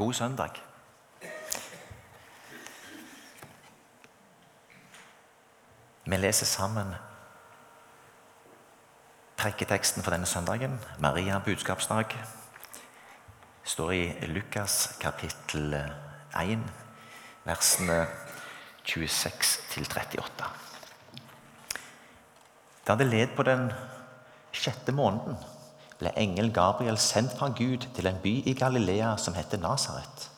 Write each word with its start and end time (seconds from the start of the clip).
God 0.00 0.14
søndag. 0.14 0.50
Vi 6.04 6.16
leser 6.16 6.46
sammen 6.46 6.94
trekketeksten 9.36 10.02
for 10.02 10.16
denne 10.16 10.26
søndagen, 10.26 10.78
Maria 11.04 11.38
budskapsdag. 11.44 12.16
står 13.64 13.90
i 13.90 14.26
Lukas 14.26 14.96
kapittel 15.00 15.74
1, 15.74 16.64
versene 17.44 18.06
26 18.84 19.60
38. 19.80 20.50
Da 22.86 22.96
det 22.96 23.06
led 23.06 23.36
på 23.36 23.42
den 23.42 23.72
sjette 24.52 24.92
måneden, 24.92 25.36
ble 26.00 26.12
engel 26.16 26.50
Gabriel 26.52 26.98
sendt 26.98 27.36
fra 27.38 27.50
Gud 27.56 27.86
til 27.94 28.08
en 28.08 28.20
by 28.22 28.32
i 28.48 28.54
Galilea 28.56 29.16
som 29.20 29.34
heter 29.36 29.60
Nasaret. 29.60 30.30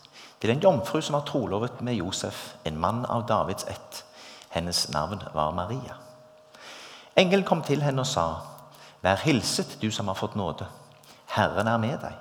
Til 0.43 0.51
en 0.51 0.63
jomfru 0.63 1.01
som 1.01 1.15
var 1.15 1.27
trolovet 1.27 1.81
med 1.81 1.95
Josef, 1.95 2.55
en 2.65 2.79
mann 2.79 3.05
av 3.07 3.29
Davids 3.29 3.65
ett. 3.71 4.05
Hennes 4.51 4.89
navn 4.91 5.23
var 5.35 5.55
Maria. 5.55 5.95
Engelen 7.17 7.45
kom 7.45 7.63
til 7.63 7.83
henne 7.83 8.03
og 8.03 8.07
sa, 8.07 8.27
Vær 9.03 9.23
hilset, 9.25 9.79
du 9.83 9.91
som 9.91 10.09
har 10.09 10.15
fått 10.15 10.35
nåde. 10.35 10.67
Herren 11.27 11.67
er 11.67 11.79
med 11.79 11.99
deg. 12.03 12.19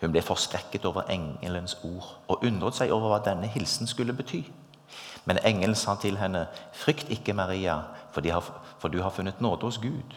Hun 0.00 0.10
ble 0.10 0.22
forskrekket 0.22 0.84
over 0.84 1.06
engelens 1.10 1.76
ord 1.84 2.08
og 2.26 2.42
undret 2.42 2.74
seg 2.74 2.90
over 2.90 3.12
hva 3.12 3.20
denne 3.22 3.46
hilsen 3.46 3.86
skulle 3.86 4.16
bety. 4.18 4.42
Men 5.24 5.38
engelen 5.46 5.78
sa 5.78 5.94
til 5.94 6.18
henne, 6.18 6.48
Frykt 6.72 7.10
ikke, 7.10 7.34
Maria, 7.34 7.78
for, 8.10 8.88
du 8.88 9.02
har 9.02 9.10
funnet 9.10 9.40
nåde 9.40 9.66
hos 9.66 9.78
Gud. 9.78 10.16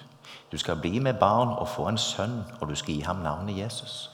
Du 0.52 0.58
skal 0.58 0.76
bli 0.76 1.00
med 1.00 1.14
barn 1.14 1.48
og 1.48 1.70
få 1.70 1.88
en 1.88 1.98
sønn, 1.98 2.44
og 2.62 2.70
du 2.70 2.76
skal 2.76 2.94
gi 2.94 3.02
ham 3.02 3.24
navnet 3.24 3.58
Jesus. 3.58 4.12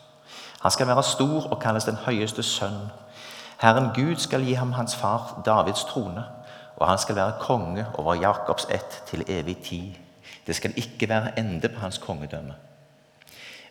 Han 0.61 0.71
skal 0.71 0.87
være 0.87 1.03
stor 1.03 1.47
og 1.51 1.59
kalles 1.61 1.85
den 1.85 1.95
høyeste 1.95 2.43
sønn. 2.43 2.91
Herren 3.61 3.89
Gud 3.95 4.15
skal 4.15 4.45
gi 4.45 4.53
ham 4.53 4.71
hans 4.71 4.95
far 4.95 5.41
Davids 5.45 5.83
trone, 5.83 6.23
og 6.77 6.87
han 6.87 6.97
skal 6.97 7.15
være 7.15 7.39
konge 7.39 7.85
over 7.97 8.15
Jakobs 8.15 8.67
ett 8.69 9.03
til 9.07 9.23
evig 9.27 9.57
tid. 9.57 9.93
Det 10.47 10.55
skal 10.55 10.73
ikke 10.75 11.09
være 11.09 11.39
ende 11.39 11.69
på 11.69 11.79
hans 11.79 11.97
kongedømme. 11.97 12.53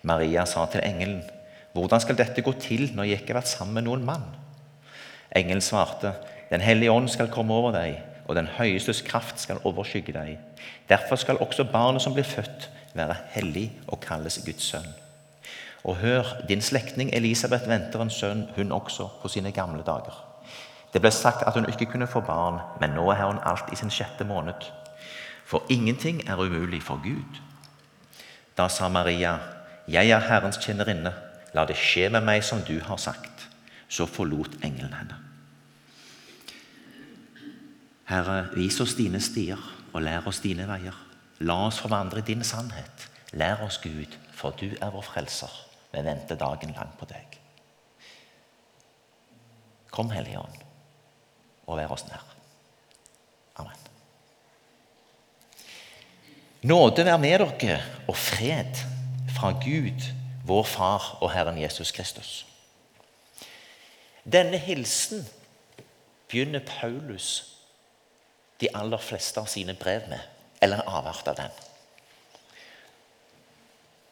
Maria 0.02 0.44
sa 0.44 0.66
til 0.66 0.80
engelen, 0.84 1.22
hvordan 1.72 2.00
skal 2.00 2.18
dette 2.18 2.42
gå 2.42 2.52
til 2.52 2.90
når 2.94 3.02
jeg 3.02 3.20
ikke 3.20 3.34
har 3.34 3.40
vært 3.40 3.48
sammen 3.48 3.74
med 3.74 3.82
noen 3.82 4.04
mann? 4.04 4.24
Engelen 5.36 5.60
svarte, 5.60 6.12
Den 6.50 6.60
hellige 6.60 6.90
ånd 6.90 7.08
skal 7.08 7.28
komme 7.30 7.54
over 7.54 7.70
deg, 7.72 8.00
og 8.26 8.34
den 8.36 8.46
høyestes 8.46 9.02
kraft 9.06 9.40
skal 9.40 9.60
overskygge 9.64 10.12
deg. 10.12 10.38
Derfor 10.88 11.16
skal 11.16 11.38
også 11.38 11.64
barnet 11.64 12.02
som 12.02 12.14
blir 12.14 12.24
født, 12.24 12.70
være 12.94 13.16
hellig 13.30 13.72
og 13.88 14.00
kalles 14.00 14.40
Guds 14.44 14.62
sønn. 14.62 14.88
Og 15.84 15.96
hør, 15.96 16.24
din 16.48 16.60
slektning 16.60 17.10
Elisabeth 17.14 17.68
venter 17.68 18.02
en 18.02 18.10
sønn, 18.10 18.48
hun 18.56 18.72
også, 18.72 19.08
på 19.22 19.28
sine 19.28 19.52
gamle 19.52 19.82
dager. 19.86 20.26
Det 20.92 21.00
ble 21.00 21.10
sagt 21.10 21.46
at 21.46 21.54
hun 21.54 21.68
ikke 21.68 21.86
kunne 21.92 22.06
få 22.10 22.20
barn, 22.20 22.58
men 22.80 22.90
nå 22.90 23.06
er 23.10 23.24
hun 23.26 23.38
alt 23.46 23.72
i 23.72 23.76
sin 23.76 23.90
sjette 23.90 24.24
måned. 24.24 24.66
For 25.46 25.62
ingenting 25.70 26.28
er 26.28 26.36
umulig 26.36 26.82
for 26.82 27.00
Gud. 27.02 27.40
Da 28.58 28.68
sa 28.68 28.88
Maria, 28.88 29.38
Jeg 29.88 30.10
er 30.10 30.18
Herrens 30.18 30.58
tjenerinne, 30.58 31.12
la 31.54 31.64
det 31.64 31.76
skje 31.76 32.08
med 32.08 32.20
meg 32.20 32.44
som 32.44 32.60
du 32.62 32.80
har 32.80 32.96
sagt. 32.96 33.48
Så 33.88 34.06
forlot 34.06 34.54
engelen 34.62 34.92
henne. 34.94 35.16
Herre, 38.04 38.46
vis 38.54 38.80
oss 38.80 38.94
dine 38.94 39.20
stier 39.20 39.58
og 39.92 40.02
lær 40.02 40.26
oss 40.28 40.42
dine 40.44 40.66
veier. 40.68 40.96
La 41.40 41.56
oss 41.66 41.80
forvandre 41.80 42.22
din 42.26 42.44
sannhet. 42.44 43.08
Lær 43.32 43.62
oss, 43.64 43.78
Gud, 43.82 44.16
for 44.34 44.56
du 44.60 44.68
er 44.80 44.90
vår 44.92 45.06
frelser. 45.06 45.52
Vi 45.92 46.02
venter 46.04 46.38
dagen 46.38 46.74
lang 46.76 46.92
på 46.98 47.08
deg. 47.10 47.38
Kom, 49.90 50.10
Hellige 50.10 50.38
Ånd, 50.38 50.60
og 51.66 51.78
vær 51.80 51.94
oss 51.94 52.06
nær. 52.08 52.22
Amen. 53.58 53.88
Nåde 56.62 57.04
være 57.04 57.18
med 57.18 57.38
dere 57.40 57.80
og 58.08 58.16
fred 58.16 58.84
fra 59.34 59.50
Gud, 59.50 60.06
vår 60.46 60.64
Far 60.68 61.18
og 61.20 61.32
Herren 61.32 61.58
Jesus 61.58 61.90
Kristus. 61.90 62.46
Denne 64.24 64.58
hilsen 64.58 65.24
begynner 66.28 66.60
Paulus 66.60 67.59
de 68.60 68.70
aller 68.76 69.00
fleste 69.00 69.40
av 69.40 69.48
sine 69.48 69.74
brev 69.74 70.08
med, 70.08 70.20
eller 70.60 70.84
avart 70.88 71.28
av 71.28 71.38
den. 71.38 71.58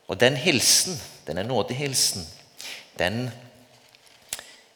Og 0.09 0.17
den 0.21 0.37
hilsen, 0.41 0.97
denne 1.27 1.45
nådehilsen, 1.45 2.25
den 2.99 3.29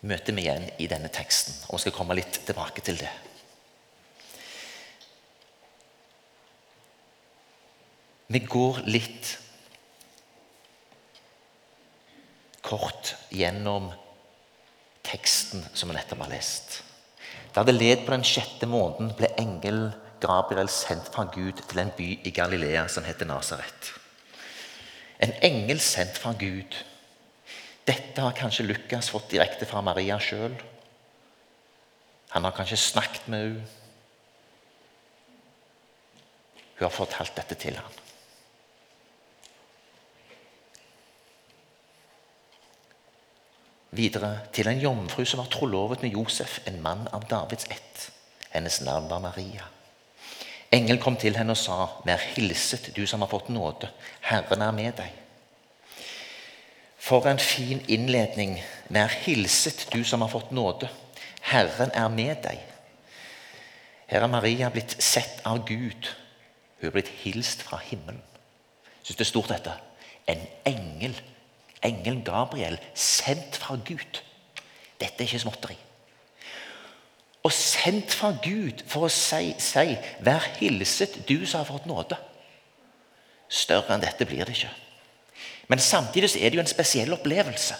møter 0.05 0.37
vi 0.37 0.44
igjen 0.44 0.66
i 0.83 0.88
denne 0.91 1.09
teksten. 1.12 1.56
Og 1.71 1.78
vi 1.78 1.87
skal 1.87 1.97
komme 1.97 2.16
litt 2.19 2.43
tilbake 2.47 2.84
til 2.84 3.00
det. 3.00 3.10
Vi 8.33 8.41
går 8.49 8.84
litt 8.89 9.34
kort 12.65 13.15
gjennom 13.33 13.91
teksten 15.04 15.65
som 15.75 15.91
vi 15.91 15.97
nettopp 15.97 16.25
har 16.25 16.33
lest. 16.33 16.81
Da 17.52 17.64
det 17.68 17.74
led 17.76 18.06
på 18.06 18.14
den 18.14 18.24
sjette 18.24 18.68
måneden, 18.68 19.12
ble 19.16 19.28
engel 19.40 19.90
Gabriel 20.22 20.70
sendt 20.72 21.10
fra 21.12 21.26
Gud 21.34 21.60
til 21.60 21.82
en 21.82 21.92
by 21.96 22.08
i 22.24 22.32
Galilea 22.34 22.86
som 22.88 23.04
heter 23.04 23.28
Nasaret. 23.28 23.92
En 25.22 25.34
engel 25.44 25.80
sendt 25.82 26.18
fra 26.18 26.32
Gud. 26.38 26.78
Dette 27.86 28.22
har 28.22 28.36
kanskje 28.38 28.66
Lukas 28.66 29.10
fått 29.12 29.30
direkte 29.34 29.66
fra 29.68 29.82
Maria 29.84 30.18
sjøl. 30.22 30.54
Han 32.32 32.46
har 32.46 32.56
kanskje 32.56 32.80
snakket 32.80 33.28
med 33.28 33.46
henne. 33.46 33.70
Hun 36.78 36.88
har 36.88 36.94
fortalt 36.94 37.36
dette 37.36 37.54
til 37.62 37.76
ham. 37.78 38.01
Videre 43.92 44.38
til 44.53 44.69
en 44.69 44.80
jomfru 44.80 45.25
som 45.28 45.42
var 45.42 45.50
trolovet 45.53 46.03
med 46.03 46.16
Josef, 46.16 46.60
en 46.66 46.80
mann 46.82 47.06
av 47.12 47.28
Davids 47.30 47.69
ett. 47.70 48.10
Hennes 48.50 48.80
navn 48.80 49.08
var 49.08 49.20
Maria. 49.20 49.69
Engel 50.72 50.98
kom 51.00 51.16
til 51.16 51.36
henne 51.36 51.53
og 51.53 51.56
sa, 51.56 51.86
'Vær 52.04 52.20
hilset, 52.36 52.97
du 52.97 53.06
som 53.06 53.20
har 53.20 53.28
fått 53.28 53.48
nåde. 53.48 53.91
Herren 54.20 54.62
er 54.62 54.70
med 54.70 54.92
deg.' 54.92 55.19
For 56.98 57.26
en 57.26 57.38
fin 57.38 57.84
innledning. 57.88 58.62
'Vær 58.88 59.08
hilset, 59.08 59.88
du 59.92 60.04
som 60.04 60.20
har 60.20 60.28
fått 60.28 60.53
nåde. 60.53 60.88
Herren 61.41 61.91
er 61.94 62.09
med 62.09 62.36
deg.' 62.42 62.60
Her 64.06 64.22
er 64.22 64.26
Maria 64.26 64.69
blitt 64.69 65.03
sett 65.03 65.41
av 65.44 65.66
Gud. 65.66 66.09
Hun 66.80 66.86
er 66.86 66.91
blitt 66.91 67.09
hilst 67.09 67.62
fra 67.62 67.76
himmelen. 67.76 68.22
Syns 69.03 69.16
det 69.16 69.24
er 69.24 69.24
stort, 69.24 69.48
dette. 69.48 69.72
En 70.26 70.47
engel 70.66 71.20
engelen 71.84 72.25
Gabriel, 72.25 72.78
sendt 72.94 73.56
fra 73.56 73.76
Gud. 73.76 74.20
Dette 75.00 75.22
er 75.22 75.26
ikke 75.26 75.43
småtteri. 75.43 75.78
Og 77.43 77.53
sendt 77.53 78.15
fra 78.15 78.31
Gud 78.43 78.84
for 78.87 79.09
å 79.09 79.10
si, 79.10 79.54
si 79.59 79.97
'Vær 80.21 80.47
hilset, 80.60 81.28
du 81.28 81.47
som 81.47 81.59
har 81.59 81.66
fått 81.66 81.87
nåde'. 81.87 82.19
Større 83.48 83.94
enn 83.94 84.00
dette 84.00 84.25
blir 84.25 84.44
det 84.44 84.56
ikke. 84.56 84.71
Men 85.69 85.78
samtidig 85.78 86.37
er 86.37 86.50
det 86.50 86.54
jo 86.54 86.60
en 86.60 86.66
spesiell 86.66 87.12
opplevelse. 87.12 87.75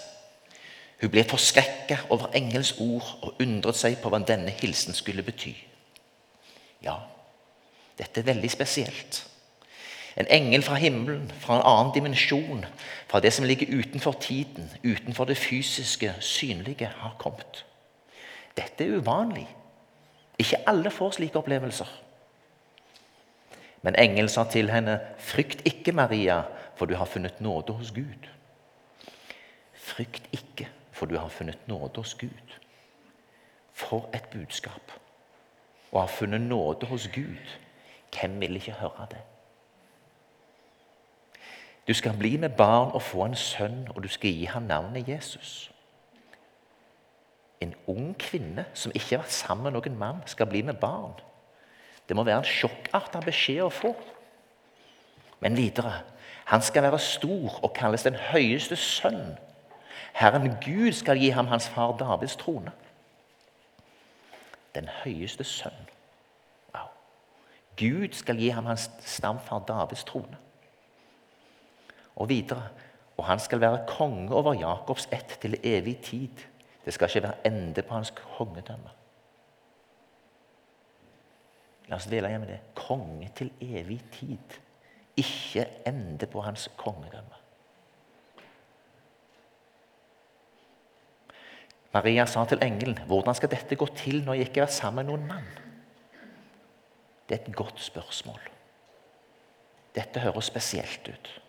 Hun 1.01 1.11
ble 1.11 1.23
forskrekka 1.23 1.97
over 2.09 2.31
engelens 2.35 2.75
ord 2.79 3.17
og 3.21 3.41
undret 3.41 3.75
seg 3.75 3.97
på 4.01 4.09
hva 4.09 4.19
denne 4.19 4.53
hilsen 4.61 4.93
skulle 4.93 5.23
bety. 5.23 5.55
Ja, 6.83 6.95
dette 7.97 8.19
er 8.19 8.29
veldig 8.29 8.51
spesielt. 8.51 9.23
En 10.17 10.27
engel 10.29 10.61
fra 10.63 10.75
himmelen, 10.75 11.31
fra 11.39 11.55
en 11.57 11.65
annen 11.65 11.93
dimensjon, 11.93 12.65
fra 13.07 13.19
det 13.19 13.33
som 13.33 13.45
ligger 13.45 13.79
utenfor 13.79 14.11
tiden, 14.11 14.69
utenfor 14.83 15.25
det 15.25 15.37
fysiske, 15.37 16.13
synlige, 16.19 16.91
har 16.97 17.15
kommet. 17.19 17.65
Dette 18.57 18.85
er 18.85 18.97
uvanlig. 18.97 19.47
Ikke 20.39 20.61
alle 20.69 20.91
får 20.91 21.11
slike 21.17 21.37
opplevelser. 21.37 21.89
Men 23.81 23.95
engelen 23.99 24.29
sa 24.29 24.43
til 24.43 24.71
henne, 24.71 24.99
'Frykt 25.17 25.61
ikke, 25.65 25.91
Maria, 25.91 26.41
for 26.75 26.85
du 26.85 26.95
har 26.95 27.05
funnet 27.05 27.41
nåde 27.41 27.73
hos 27.73 27.91
Gud.' 27.91 28.29
Frykt 29.73 30.29
ikke, 30.31 30.69
for 30.91 31.05
du 31.05 31.17
har 31.17 31.27
funnet 31.27 31.67
nåde 31.67 31.97
hos 31.97 32.13
Gud. 32.13 32.59
For 33.73 34.09
et 34.13 34.23
budskap! 34.31 34.91
Å 35.91 35.99
ha 35.99 36.05
funnet 36.05 36.41
nåde 36.41 36.85
hos 36.85 37.07
Gud, 37.13 37.57
hvem 38.13 38.39
vil 38.39 38.55
ikke 38.55 38.71
høre 38.71 39.07
det? 39.11 39.21
Du 41.87 41.93
skal 41.93 42.17
bli 42.17 42.37
med 42.37 42.49
barn 42.49 42.91
og 42.91 43.01
få 43.01 43.25
en 43.25 43.35
sønn, 43.35 43.87
og 43.95 44.03
du 44.03 44.07
skal 44.07 44.29
gi 44.29 44.45
ham 44.45 44.61
navnet 44.61 45.07
Jesus. 45.07 45.71
En 47.61 47.75
ung 47.87 48.15
kvinne 48.19 48.65
som 48.73 48.91
ikke 48.95 49.15
har 49.15 49.23
vært 49.23 49.35
sammen 49.35 49.63
med 49.63 49.75
noen 49.75 49.99
mann, 49.99 50.23
skal 50.25 50.47
bli 50.47 50.61
med 50.61 50.79
barn. 50.79 51.13
Det 52.09 52.15
må 52.15 52.23
være 52.23 52.43
en 52.43 52.47
sjokkartet 52.47 53.25
beskjed 53.25 53.63
å 53.63 53.71
få. 53.71 53.93
Men 55.39 55.57
videre 55.57 56.01
han 56.45 56.61
skal 56.61 56.83
være 56.83 56.99
stor 56.99 57.59
og 57.63 57.73
kalles 57.75 58.03
den 58.03 58.15
høyeste 58.15 58.75
sønn. 58.75 59.37
Herren 60.13 60.57
Gud 60.65 60.91
skal 60.91 61.17
gi 61.17 61.29
ham 61.29 61.47
hans 61.47 61.69
far 61.69 61.95
Davids 61.97 62.35
trone. 62.35 62.71
Den 64.75 64.89
høyeste 65.03 65.43
sønn. 65.43 65.87
Wow. 66.75 66.91
Gud 67.79 68.13
skal 68.13 68.39
gi 68.39 68.49
ham 68.49 68.65
hans 68.65 68.89
stamfar 68.99 69.63
Davids 69.67 70.03
trone. 70.03 70.37
Og 72.15 72.29
videre 72.29 72.69
og 73.17 73.25
han 73.25 73.39
skal 73.39 73.61
være 73.61 73.85
konge 73.87 74.33
over 74.33 74.55
Jakobs 74.57 75.07
ett 75.13 75.37
til 75.41 75.57
evig 75.63 75.97
tid. 76.03 76.43
Det 76.85 76.93
skal 76.93 77.09
ikke 77.09 77.27
være 77.27 77.47
ende 77.47 77.81
på 77.81 77.95
hans 77.95 78.11
kongedømme. 78.11 78.89
La 81.87 81.99
oss 81.99 82.07
dvele 82.07 82.31
med 82.39 82.49
det. 82.49 82.59
Konge 82.75 83.29
til 83.35 83.51
evig 83.61 84.01
tid. 84.11 84.59
Ikke 85.17 85.67
ende 85.87 86.25
på 86.25 86.41
hans 86.41 86.69
kongedømme. 86.77 87.39
Maria 91.93 92.25
sa 92.25 92.45
til 92.45 92.63
engelen, 92.63 92.97
'Hvordan 92.97 93.35
skal 93.35 93.51
dette 93.51 93.75
gå 93.75 93.85
til 93.85 94.25
når 94.25 94.33
jeg 94.33 94.47
ikke 94.47 94.61
er 94.61 94.65
sammen 94.65 95.05
med 95.05 95.13
noen 95.13 95.27
mann?' 95.27 95.59
Det 97.29 97.39
er 97.39 97.45
et 97.45 97.55
godt 97.55 97.81
spørsmål. 97.81 98.39
Dette 99.95 100.19
høres 100.19 100.45
spesielt 100.45 101.07
ut. 101.07 101.42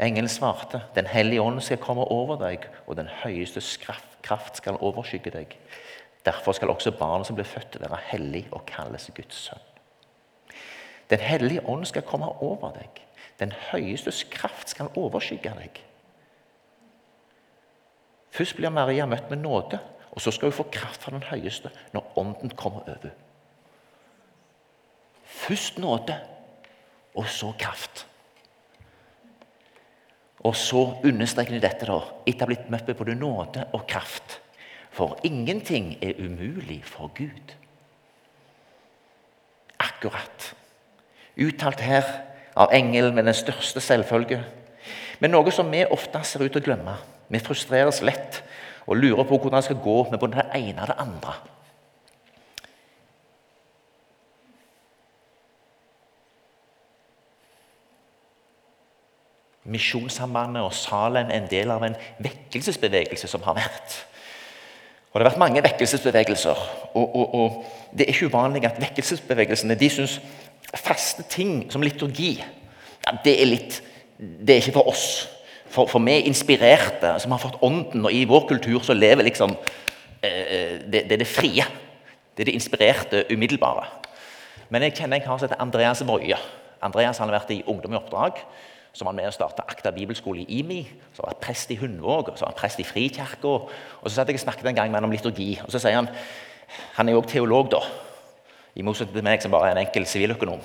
Engelen 0.00 0.28
svarte, 0.28 0.82
'Den 0.94 1.06
hellige 1.06 1.42
ånd 1.42 1.60
skal 1.60 1.76
komme 1.76 2.04
over 2.04 2.36
deg, 2.36 2.68
og 2.86 2.96
den 2.96 3.08
høyeste 3.08 3.60
kraft 4.22 4.56
skal 4.56 4.76
overskygge 4.80 5.30
deg.' 5.30 5.56
Derfor 6.24 6.52
skal 6.52 6.68
også 6.68 6.90
barnet 6.90 7.26
som 7.26 7.36
blir 7.36 7.44
født, 7.44 7.80
være 7.80 7.98
hellig 8.04 8.48
og 8.52 8.66
kalles 8.66 9.10
Guds 9.16 9.34
sønn. 9.34 9.58
Den 11.10 11.18
hellige 11.18 11.68
ånd 11.68 11.84
skal 11.84 12.02
komme 12.02 12.26
over 12.42 12.72
deg. 12.72 12.88
Den 13.38 13.52
høyestes 13.52 14.24
kraft 14.30 14.70
skal 14.70 14.90
overskygge 14.96 15.52
deg. 15.56 15.80
Først 18.30 18.56
blir 18.56 18.68
Maria 18.68 19.06
møtt 19.06 19.30
med 19.30 19.38
nåde, 19.38 19.78
og 20.12 20.20
så 20.20 20.30
skal 20.30 20.50
hun 20.50 20.52
få 20.52 20.68
kraft 20.72 21.02
fra 21.02 21.10
den 21.10 21.22
høyeste 21.22 21.70
når 21.92 22.12
ånden 22.16 22.50
kommer 22.50 22.80
over. 22.88 23.10
Først 25.24 25.78
nåde, 25.78 26.20
og 27.14 27.26
så 27.26 27.52
kraft. 27.58 28.06
Og 30.40 30.56
så 30.56 30.86
understreker 31.04 31.56
de 31.56 31.62
dette 31.62 31.88
da, 31.88 31.98
etter 32.24 32.44
å 32.44 32.46
ha 32.46 32.50
blitt 32.52 32.70
møtt 32.72 32.88
med 32.88 32.96
både 32.96 33.16
nåde 33.18 33.66
og 33.76 33.84
kraft. 33.90 34.38
For 34.90 35.18
ingenting 35.26 35.92
er 36.02 36.18
umulig 36.18 36.80
for 36.88 37.12
Gud. 37.14 37.54
Akkurat. 39.80 40.50
Uttalt 41.40 41.84
her 41.84 42.08
av 42.56 42.72
engelen 42.74 43.14
med 43.14 43.28
den 43.28 43.36
største 43.36 43.82
selvfølge. 43.84 44.40
Men 45.20 45.34
noe 45.34 45.52
som 45.52 45.68
vi 45.70 45.84
ofte 45.84 46.22
ser 46.24 46.44
ut 46.44 46.52
til 46.52 46.62
å 46.62 46.68
glemme. 46.70 46.96
Vi 47.30 47.40
frustreres 47.44 48.00
lett 48.02 48.40
og 48.88 48.98
lurer 48.98 49.26
på 49.28 49.36
hvordan 49.36 49.60
det 49.60 49.68
skal 49.68 49.82
gå 49.84 49.98
med 50.10 50.18
både 50.20 50.40
det 50.40 50.48
ene 50.56 50.82
og 50.82 50.90
det 50.90 51.00
andre. 51.04 51.36
Misjonssambandet 59.70 60.64
og 60.66 60.74
Salem 60.74 61.30
er 61.30 61.40
en 61.40 61.50
del 61.50 61.70
av 61.70 61.84
en 61.86 61.96
vekkelsesbevegelse 62.22 63.28
som 63.30 63.44
har 63.46 63.58
vært. 63.58 63.98
Og 65.10 65.18
Det 65.18 65.24
har 65.24 65.30
vært 65.32 65.42
mange 65.42 65.62
vekkelsesbevegelser. 65.62 66.62
Og, 66.94 67.16
og, 67.16 67.34
og 67.34 67.64
Det 67.92 68.06
er 68.06 68.12
ikke 68.14 68.30
uvanlig 68.30 68.64
at 68.66 68.80
vekkelsesbevegelsene 68.82 69.78
de 69.78 69.90
syns 69.90 70.20
faste 70.70 71.24
ting 71.26 71.64
som 71.72 71.82
liturgi 71.82 72.36
ja, 72.38 73.14
det 73.24 73.32
er 73.40 73.48
litt, 73.48 73.80
det 74.18 74.54
er 74.54 74.60
ikke 74.60 74.76
for 74.76 74.90
oss. 74.92 75.06
For, 75.70 75.88
for 75.88 76.02
vi 76.04 76.18
inspirerte, 76.28 77.14
som 77.22 77.32
har 77.32 77.40
fått 77.42 77.60
ånden, 77.64 78.04
og 78.04 78.12
i 78.12 78.26
vår 78.28 78.46
kultur 78.50 78.82
så 78.84 78.94
lever 78.94 79.26
liksom 79.26 79.54
eh, 80.22 80.82
det, 80.84 81.06
det, 81.08 81.16
er 81.16 81.22
det 81.22 81.30
frie. 81.30 81.66
Det 82.34 82.44
er 82.44 82.50
det 82.50 82.56
inspirerte, 82.58 83.24
umiddelbare. 83.30 83.86
Men 84.70 84.84
jeg 84.86 84.98
kjenner 84.98 85.18
en 85.18 85.24
kar 85.24 85.38
som 85.38 85.48
heter 85.48 85.62
Andreas 85.62 86.02
Woie. 86.06 86.38
Andreas 86.82 87.18
han 87.18 87.30
har 87.30 87.40
vært 87.40 87.54
i 87.54 87.62
Ungdom 87.70 87.94
i 87.94 87.98
oppdrag 87.98 88.42
så 88.92 89.04
var 89.04 89.12
han 89.12 89.20
med 89.20 89.30
og 89.30 89.34
starta 89.34 89.62
Akta 89.70 89.92
bibelskole 89.94 90.42
i 90.42 90.60
IMI. 90.60 90.80
Så 91.14 91.22
var 91.22 91.34
han 91.34 91.42
prest 91.42 91.70
i 91.70 91.78
Hundvåg 91.78 92.32
og 92.32 92.38
så 92.38 92.44
var 92.44 92.52
han 92.52 92.58
prest 92.58 92.80
i 92.82 92.86
Frikirka. 92.86 93.46
Og 93.46 94.06
så 94.06 94.16
satt 94.16 94.28
jeg 94.28 94.40
og 94.40 94.44
snakket 94.46 94.66
en 94.66 94.78
gang 94.80 94.90
med 94.90 94.98
han 94.98 95.06
om 95.06 95.14
liturgi. 95.14 95.52
Og 95.64 95.70
så 95.72 95.78
sier 95.82 96.00
han 96.00 96.10
Han 96.94 97.08
er 97.08 97.12
jo 97.12 97.18
også 97.18 97.32
teolog, 97.32 97.70
da. 97.70 97.80
I 98.78 98.82
motsetning 98.86 99.16
til 99.16 99.24
meg, 99.26 99.42
som 99.42 99.50
bare 99.50 99.70
er 99.70 99.74
en 99.74 99.82
enkel 99.82 100.04
siviløkonom. 100.06 100.60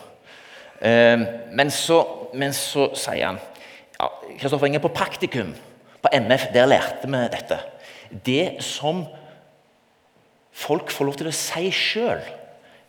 Ehm, 0.85 1.25
men, 1.57 1.71
så, 1.71 2.03
men 2.33 2.53
så 2.53 2.91
sier 2.93 3.31
han 3.31 3.39
ja, 3.99 4.09
Kristoffer 4.37 4.67
Inge, 4.67 4.83
på 4.83 4.93
praktikum 4.93 5.55
på 6.03 6.11
NF, 6.13 6.51
der 6.53 6.69
lærte 6.69 7.09
vi 7.09 7.21
dette. 7.33 7.59
Det 8.25 8.63
som 8.63 9.05
folk 10.53 10.93
får 10.93 11.09
lov 11.09 11.17
til 11.17 11.31
å 11.31 11.33
si 11.33 11.71
sjøl, 11.73 12.21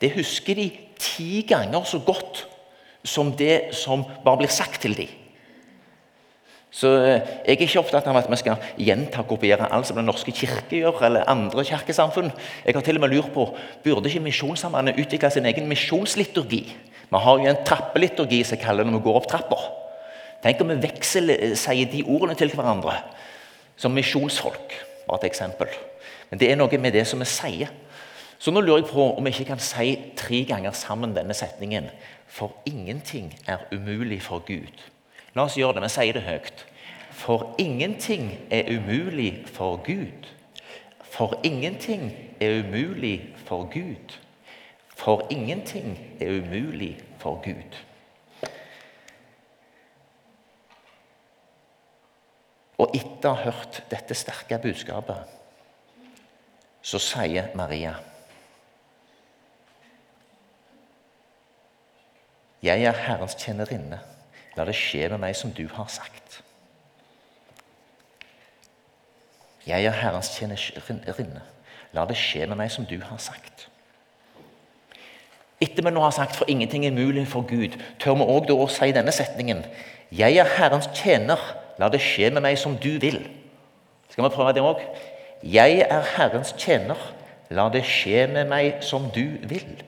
det 0.01 0.13
husker 0.19 0.59
de 0.59 0.69
ti 1.01 1.41
ganger 1.49 1.89
så 1.89 2.03
godt 2.05 2.45
som 3.07 3.33
det 3.39 3.73
som 3.77 4.05
bare 4.25 4.43
blir 4.43 4.53
sagt 4.53 4.83
til 4.83 4.97
dem. 4.99 5.09
Så 6.77 6.91
eh, 7.01 7.23
Jeg 7.47 7.55
er 7.55 7.63
ikke 7.65 7.81
opptatt 7.81 8.09
av 8.11 8.19
at 8.21 8.29
vi 8.29 8.37
skal 8.41 8.61
gjenta 8.77 9.23
og 9.23 9.31
kopiere 9.31 9.69
alt 9.73 9.89
som 9.89 9.97
Den 9.97 10.09
norske 10.11 10.33
kirke 10.37 10.83
gjør, 10.83 11.01
eller 11.09 11.29
andre 11.31 11.65
kirkesamfunn. 11.65 12.29
Jeg 12.67 12.77
har 12.77 12.85
til 12.85 12.99
og 12.99 13.07
med 13.07 13.15
lurt 13.15 13.33
på 13.33 13.47
burde 13.85 14.11
ikke 14.11 14.27
Misjonssambandet 14.27 15.01
utvikle 15.01 15.31
sin 15.33 15.49
egen 15.49 15.69
misjonsliturgi. 15.71 16.63
Vi 17.07 17.23
har 17.23 17.39
jo 17.39 17.49
en 17.49 17.65
trappeliturgi 17.65 18.43
som 18.45 18.61
kaller 18.61 18.85
det 18.85 18.93
når 18.93 19.01
vi 19.01 19.07
går 19.07 19.21
opp 19.21 19.29
trappa. 19.31 19.61
Tenk 20.45 20.61
om 20.61 20.75
vi 20.75 20.83
veksel 20.85 21.33
eh, 21.33 21.55
sier 21.57 21.89
de 21.93 22.03
ordene 22.05 22.37
til 22.37 22.53
hverandre 22.53 22.99
som 23.81 23.95
misjonsfolk. 23.97 24.77
Bare 25.07 25.23
et 25.23 25.31
eksempel. 25.31 25.71
Men 26.31 26.43
det 26.43 26.51
er 26.51 26.59
noe 26.61 26.81
med 26.83 26.93
det 26.93 27.07
som 27.09 27.23
vi 27.23 27.29
sier. 27.31 27.73
Så 28.39 28.53
nå 28.53 28.61
lurer 28.61 28.83
jeg 28.83 28.91
på 28.91 29.07
om 29.15 29.25
vi 29.25 29.33
ikke 29.33 29.49
kan 29.55 29.63
si 29.65 29.95
tre 30.19 30.43
ganger 30.45 30.77
sammen 30.77 31.17
denne 31.17 31.35
setningen. 31.35 31.89
For 32.29 32.53
ingenting 32.69 33.33
er 33.49 33.65
umulig 33.73 34.21
for 34.27 34.45
Gud. 34.45 34.85
La 35.37 35.45
oss 35.45 35.59
gjøre 35.59 35.77
det. 35.77 35.85
Vi 35.85 35.93
sier 35.93 36.17
det 36.17 36.25
høyt. 36.25 36.65
For 37.17 37.55
ingenting 37.61 38.31
er 38.53 38.71
umulig 38.73 39.45
for 39.53 39.77
Gud. 39.85 40.31
For 41.05 41.37
ingenting 41.45 42.09
er 42.41 42.63
umulig 42.63 43.35
for 43.45 43.69
Gud. 43.73 44.17
For 44.97 45.27
ingenting 45.31 45.99
er 46.21 46.39
umulig 46.41 46.97
for 47.21 47.41
Gud. 47.45 47.77
Og 52.77 52.97
etter 52.97 53.31
å 53.31 53.37
ha 53.37 53.51
hørt 53.51 53.83
dette 53.93 54.17
sterke 54.17 54.59
budskapet, 54.61 55.33
så 56.85 57.01
sier 57.03 57.53
Maria 57.57 57.97
Jeg 62.65 62.85
er 62.89 63.01
Herrens 63.07 63.37
tjenerinne. 63.39 64.01
La 64.57 64.65
det 64.65 64.75
skje 64.75 65.09
med 65.13 65.21
meg 65.21 65.37
som 65.37 65.53
du 65.53 65.67
har 65.69 65.89
sagt. 65.93 66.41
Jeg 69.67 69.85
er 69.85 69.91
Herrens 69.91 70.31
tjenerinne. 70.37 71.43
La 71.93 72.05
det 72.07 72.17
skje 72.17 72.47
med 72.47 72.57
meg 72.61 72.71
som 72.71 72.87
du 72.87 72.97
har 73.03 73.19
sagt. 73.19 73.69
Etter 75.61 75.83
vi 75.83 75.91
nå 75.91 76.01
har 76.01 76.11
sagt 76.11 76.37
'for 76.37 76.45
ingenting 76.49 76.87
er 76.87 76.91
mulig 76.91 77.29
for 77.29 77.41
Gud', 77.43 77.81
tør 77.99 78.15
vi 78.15 78.23
òg 78.23 78.51
å 78.51 78.69
si 78.69 78.93
denne 78.93 79.13
setningen 79.13 79.65
'Jeg 80.13 80.37
er 80.37 80.45
Herrens 80.45 80.89
tjener, 80.95 81.39
la 81.79 81.89
det 81.89 82.01
skje 82.01 82.31
med 82.31 82.43
meg 82.43 82.59
som 82.59 82.77
du 82.77 82.99
vil'. 82.99 83.29
Skal 84.11 84.25
vi 84.25 84.35
prøve 84.35 84.53
det 84.53 84.63
òg? 84.63 84.81
Jeg 85.43 85.87
er 85.91 86.03
Herrens 86.17 86.55
tjener, 86.59 86.97
la 87.51 87.69
det 87.69 87.85
skje 87.85 88.27
med 88.27 88.49
meg 88.49 88.75
som 88.81 89.11
du 89.11 89.39
vil. 89.43 89.83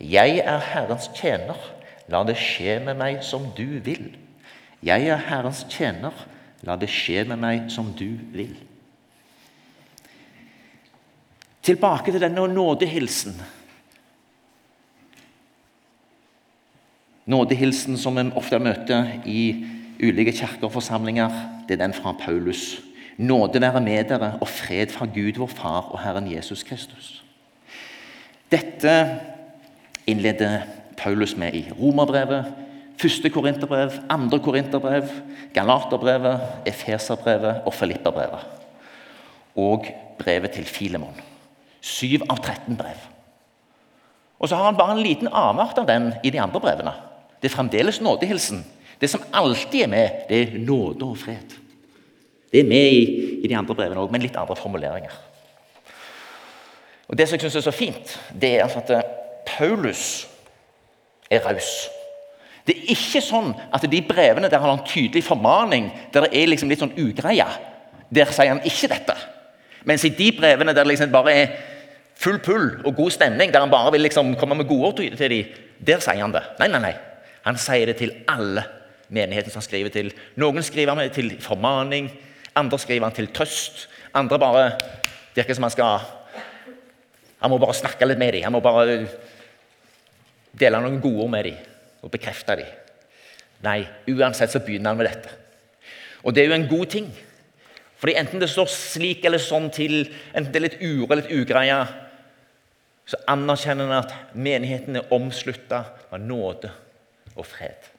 Jeg 0.00 0.38
er 0.38 0.58
Herrens 0.58 1.10
tjener, 1.14 1.56
La 2.10 2.24
det 2.26 2.36
skje 2.38 2.80
med 2.84 2.98
meg 2.98 3.22
som 3.22 3.46
du 3.56 3.78
vil. 3.86 4.10
Jeg 4.82 5.06
er 5.06 5.22
Herrens 5.28 5.62
tjener. 5.70 6.14
La 6.66 6.76
det 6.76 6.90
skje 6.90 7.22
med 7.28 7.40
meg 7.40 7.70
som 7.72 7.92
du 7.96 8.18
vil. 8.34 8.56
Tilbake 11.62 12.12
til 12.12 12.22
denne 12.22 12.46
nådehilsen. 12.50 13.36
Nådehilsen 17.30 17.98
som 18.00 18.16
vi 18.16 18.24
ofte 18.34 18.58
møter 18.58 19.20
i 19.28 19.42
ulike 20.02 20.32
kirker 20.32 20.66
og 20.66 20.72
forsamlinger, 20.72 21.30
det 21.68 21.76
er 21.76 21.84
den 21.84 21.94
fra 21.94 22.16
Paulus. 22.18 22.80
Nåde 23.20 23.60
være 23.60 23.80
med 23.84 24.08
dere 24.08 24.32
og 24.40 24.48
fred 24.48 24.90
fra 24.90 25.06
Gud, 25.06 25.36
vår 25.36 25.46
Far 25.46 25.90
og 25.92 26.00
Herren 26.00 26.32
Jesus 26.32 26.62
Kristus. 26.64 27.24
Dette 28.50 29.20
innleder 30.06 30.62
Paulus 31.00 31.36
med 31.36 31.54
i 31.56 31.64
Romerbrevet, 31.72 32.52
første 33.00 33.30
Korinterbrev, 33.32 33.92
andre 34.10 34.38
Korinterbrev, 34.38 35.08
Galaterbrevet, 35.54 36.40
Efeserbrevet 36.66 37.62
og 37.66 37.74
Filipperbrevet. 37.74 38.46
Og 39.56 39.86
brevet 40.18 40.50
til 40.50 40.64
Filemon. 40.64 41.16
Syv 41.80 42.26
av 42.28 42.42
13 42.42 42.76
brev. 42.76 43.06
Og 44.40 44.48
så 44.48 44.56
har 44.56 44.64
han 44.64 44.76
bare 44.76 44.96
en 44.96 45.04
liten 45.04 45.28
avart 45.28 45.78
av 45.78 45.88
den 45.88 46.12
i 46.24 46.30
de 46.30 46.40
andre 46.40 46.60
brevene. 46.60 46.92
Det 47.40 47.48
er 47.48 47.56
fremdeles 47.56 48.00
nådehilsen. 48.00 48.64
Det 49.00 49.10
som 49.10 49.24
alltid 49.32 49.82
er 49.82 49.88
med, 49.88 50.22
det 50.28 50.42
er 50.42 50.58
nåde 50.58 51.04
og 51.04 51.18
fred. 51.18 51.56
Det 52.52 52.60
er 52.60 52.68
med 52.68 52.92
i, 52.92 53.02
i 53.44 53.48
de 53.48 53.56
andre 53.56 53.74
brevene 53.74 54.00
òg, 54.02 54.12
men 54.12 54.22
litt 54.24 54.36
andre 54.36 54.56
formuleringer. 54.56 55.12
Og 57.08 57.18
Det 57.18 57.28
som 57.28 57.34
jeg 57.34 57.40
synes 57.40 57.56
er 57.56 57.66
så 57.70 57.74
fint, 57.74 58.18
det 58.40 58.56
er 58.56 58.62
altså 58.62 58.78
at 58.84 58.90
eh, 58.90 59.08
Paulus 59.46 60.29
er 61.30 61.42
raus. 61.46 61.88
Det 62.66 62.76
er 62.76 62.92
ikke 62.92 63.22
sånn 63.24 63.52
at 63.72 63.84
de 63.90 64.02
brevene 64.06 64.50
der 64.50 64.60
han 64.60 64.68
har 64.68 64.78
en 64.78 64.86
tydelig 64.86 65.24
formaning, 65.26 65.88
der 66.12 66.26
det 66.26 66.36
er 66.36 66.50
liksom 66.50 66.70
litt 66.70 66.82
sånn 66.82 66.96
ugreie, 66.98 67.46
der 68.10 68.32
sier 68.34 68.52
han 68.52 68.64
ikke 68.66 68.90
dette. 68.92 69.16
Mens 69.88 70.04
i 70.04 70.12
de 70.12 70.28
brevene 70.36 70.74
der 70.74 70.84
det 70.84 70.92
liksom 70.92 71.12
bare 71.14 71.34
er 71.34 71.54
full 72.20 72.40
pull 72.44 72.66
og 72.84 72.96
god 72.98 73.14
stemning, 73.14 73.52
der 73.52 73.64
han 73.64 73.72
bare 73.72 73.94
vil 73.94 74.04
liksom 74.04 74.34
komme 74.36 74.58
med 74.58 74.68
gode 74.68 74.90
ord 74.90 75.00
til 75.00 75.16
dem, 75.16 75.54
der 75.80 76.02
sier 76.04 76.20
han 76.20 76.34
det. 76.34 76.44
Nei, 76.60 76.68
nei, 76.68 76.82
nei. 76.84 76.94
Han 77.46 77.56
sier 77.56 77.88
det 77.88 77.96
til 78.02 78.12
alle 78.28 78.66
menighetene 79.08 79.52
som 79.52 79.62
han 79.62 79.66
skriver 79.66 79.94
til. 79.94 80.10
Noen 80.38 80.62
skriver 80.62 80.94
han 80.94 81.14
til 81.14 81.32
formaning, 81.40 82.10
andre 82.60 82.78
skriver 82.78 83.08
han 83.08 83.16
til 83.16 83.30
trøst. 83.32 83.86
Andre 84.14 84.38
bare 84.42 84.64
virker 85.36 85.54
som 85.54 85.68
han 85.68 85.74
skal 85.74 86.00
Han 87.40 87.48
må 87.48 87.56
bare 87.56 87.72
snakke 87.72 88.04
litt 88.04 88.18
med 88.20 88.34
dem. 88.34 88.42
Han 88.44 88.52
må 88.52 88.60
bare 88.60 89.06
dele 90.52 90.80
noen 90.82 91.00
gode 91.02 91.24
ord 91.24 91.32
med 91.32 91.46
dem 91.48 91.58
og 92.02 92.12
bekrefte 92.12 92.56
dem. 92.58 92.76
Nei, 93.64 93.82
uansett 94.08 94.52
så 94.52 94.62
begynner 94.64 94.94
han 94.94 95.00
med 95.00 95.10
dette. 95.10 95.34
Og 96.24 96.34
det 96.34 96.42
er 96.42 96.50
jo 96.50 96.56
en 96.56 96.70
god 96.70 96.86
ting. 96.92 97.10
Fordi 98.00 98.16
enten 98.16 98.40
det 98.40 98.48
står 98.48 98.68
slik 98.72 99.24
eller 99.28 99.42
sånn 99.42 99.68
til, 99.74 100.06
enten 100.32 100.52
det 100.52 100.60
er 100.60 100.66
litt 100.66 100.80
uro 100.80 101.10
eller 101.10 101.20
litt 101.20 101.34
ugreie, 101.42 101.80
så 103.10 103.18
anerkjenner 103.28 103.90
han 103.90 104.04
at 104.04 104.36
menigheten 104.38 104.96
er 104.96 105.12
omslutta 105.12 105.82
av 106.08 106.22
nåde 106.22 106.70
og 107.34 107.44
fred. 107.44 107.90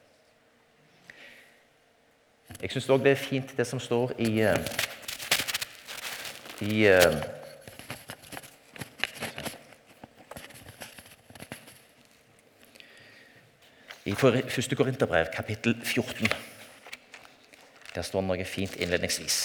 Jeg 2.61 2.73
syns 2.73 2.89
òg 2.93 3.05
det 3.05 3.13
er 3.13 3.21
fint, 3.21 3.53
det 3.57 3.65
som 3.67 3.79
står 3.81 4.15
i, 4.21 4.31
eh, 4.41 4.57
i 6.61 6.85
I 14.11 14.13
1. 14.13 14.75
Korinterbrev, 14.75 15.25
kapittel 15.31 15.75
14. 15.83 16.27
Der 17.95 18.03
står 18.03 18.23
noe 18.25 18.43
fint 18.43 18.73
innledningsvis. 18.75 19.37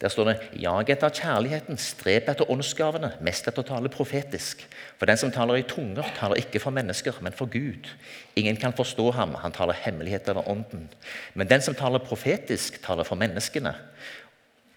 Der 0.00 0.08
står 0.08 0.30
det 0.30 0.36
Jag 0.62 0.88
etter 0.94 1.12
kjærligheten, 1.12 1.76
strep 1.76 2.30
etter 2.32 2.48
åndsgavene, 2.48 3.10
mest 3.20 3.50
etter 3.50 3.60
å 3.60 3.68
tale 3.68 3.90
profetisk. 3.92 4.62
For 4.96 5.10
den 5.10 5.20
som 5.20 5.34
taler 5.34 5.60
i 5.60 5.66
tunger, 5.68 6.08
taler 6.16 6.40
ikke 6.40 6.62
for 6.64 6.72
mennesker, 6.72 7.18
men 7.20 7.36
for 7.36 7.50
Gud. 7.52 7.90
Ingen 8.40 8.56
kan 8.56 8.72
forstå 8.72 9.10
ham, 9.18 9.34
han 9.42 9.52
taler 9.52 9.76
hemmeligheter 9.82 10.40
av 10.40 10.48
ånden. 10.48 10.86
Men 11.34 11.50
den 11.50 11.60
som 11.66 11.76
taler 11.76 12.00
profetisk, 12.00 12.80
taler 12.80 13.04
for 13.04 13.20
menneskene. 13.20 13.74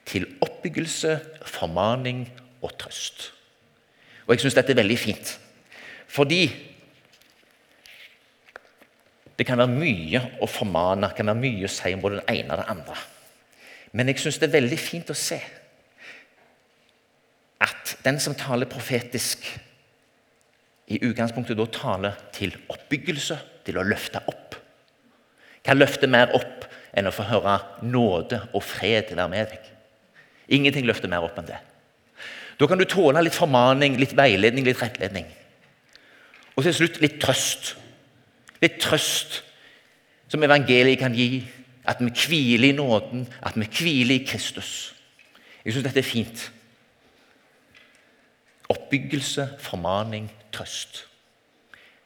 Til 0.03 0.27
oppbyggelse, 0.43 1.15
formaning 1.47 2.25
og 2.59 2.75
trøst. 2.83 3.29
Og 4.25 4.35
jeg 4.35 4.43
syns 4.43 4.57
dette 4.57 4.73
er 4.73 4.79
veldig 4.79 4.99
fint. 4.99 5.33
Fordi 6.13 6.43
det 9.37 9.47
kan 9.47 9.57
være 9.57 9.73
mye 9.73 10.21
å 10.43 10.47
formane, 10.49 11.09
det 11.09 11.17
kan 11.17 11.31
være 11.31 11.41
mye 11.41 11.67
å 11.67 11.73
si 11.73 11.93
om 11.95 12.03
både 12.03 12.21
det 12.21 12.37
ene 12.37 12.53
og 12.53 12.61
det 12.61 12.69
andre. 12.75 12.97
Men 13.93 14.09
jeg 14.09 14.21
syns 14.21 14.39
det 14.41 14.49
er 14.49 14.57
veldig 14.59 14.79
fint 14.81 15.09
å 15.09 15.17
se 15.17 15.39
at 17.63 17.95
den 18.03 18.19
som 18.21 18.35
taler 18.37 18.69
profetisk, 18.69 19.45
i 20.91 20.99
utgangspunktet 21.07 21.57
da 21.57 21.65
taler 21.71 22.17
til 22.35 22.51
oppbyggelse, 22.69 23.37
til 23.63 23.77
å 23.79 23.85
løfte 23.87 24.19
opp. 24.27 24.57
Kan 25.63 25.79
løfte 25.79 26.09
mer 26.11 26.33
opp 26.35 26.65
enn 26.93 27.07
å 27.07 27.13
få 27.15 27.23
høre 27.29 27.55
nåde 27.87 28.41
og 28.51 28.65
fred 28.67 29.13
være 29.15 29.31
med 29.31 29.53
deg. 29.53 29.69
Ingenting 30.53 30.85
løfter 30.85 31.09
mer 31.09 31.23
opp 31.25 31.39
enn 31.39 31.47
det. 31.47 31.61
Da 32.59 32.67
kan 32.69 32.79
du 32.79 32.85
tåle 32.89 33.23
litt 33.25 33.37
formaning, 33.37 33.97
litt 33.99 34.15
veiledning, 34.17 34.65
litt 34.67 34.81
rettledning. 34.81 35.25
Og 36.53 36.65
til 36.65 36.75
slutt 36.77 36.99
litt 37.01 37.19
trøst. 37.21 37.73
Litt 38.63 38.79
trøst 38.81 39.41
som 40.31 40.43
evangeliet 40.45 41.01
kan 41.01 41.15
gi 41.17 41.43
at 41.89 41.99
vi 41.99 42.09
hviler 42.09 42.69
i 42.69 42.75
nåden, 42.77 43.25
at 43.43 43.57
vi 43.59 43.67
hviler 43.67 44.15
i 44.15 44.25
Kristus. 44.25 44.93
Jeg 45.63 45.75
syns 45.75 45.87
dette 45.87 46.01
er 46.01 46.07
fint. 46.07 46.45
Oppbyggelse, 48.71 49.49
formaning, 49.61 50.29
trøst. 50.53 51.03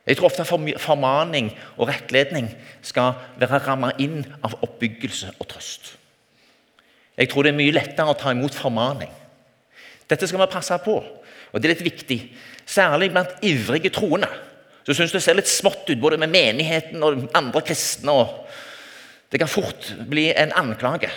Jeg 0.07 0.17
tror 0.17 0.29
ofte 0.29 0.45
formaning 0.79 1.51
og 1.75 1.89
rettledning 1.89 2.47
skal 2.81 3.17
være 3.39 3.59
rammet 3.65 3.99
inn 3.99 4.21
av 4.39 4.55
oppbyggelse 4.63 5.33
og 5.35 5.49
trøst. 5.51 5.97
Jeg 7.17 7.29
tror 7.29 7.43
det 7.43 7.51
er 7.51 7.59
mye 7.59 7.75
lettere 7.75 8.13
å 8.13 8.17
ta 8.17 8.31
imot 8.31 8.55
formaning. 8.55 9.11
Dette 10.07 10.27
skal 10.27 10.41
vi 10.41 10.51
passe 10.51 10.77
på, 10.83 10.97
og 10.97 11.61
det 11.61 11.67
er 11.67 11.75
litt 11.75 11.87
viktig. 11.87 12.19
Særlig 12.67 13.11
blant 13.11 13.43
ivrige 13.45 13.91
troende. 13.95 14.29
Så 14.87 14.95
syns 14.95 15.11
det 15.11 15.21
ser 15.23 15.35
litt 15.35 15.49
smått 15.51 15.89
ut 15.89 15.99
både 15.99 16.19
med 16.19 16.31
menigheten 16.31 17.03
og 17.03 17.25
andre 17.35 17.61
kristne. 17.67 18.11
og 18.11 18.47
det 19.31 19.41
kan 19.41 19.51
fort 19.51 19.89
bli 20.07 20.29
en 20.31 20.53
anklage. 20.55 21.09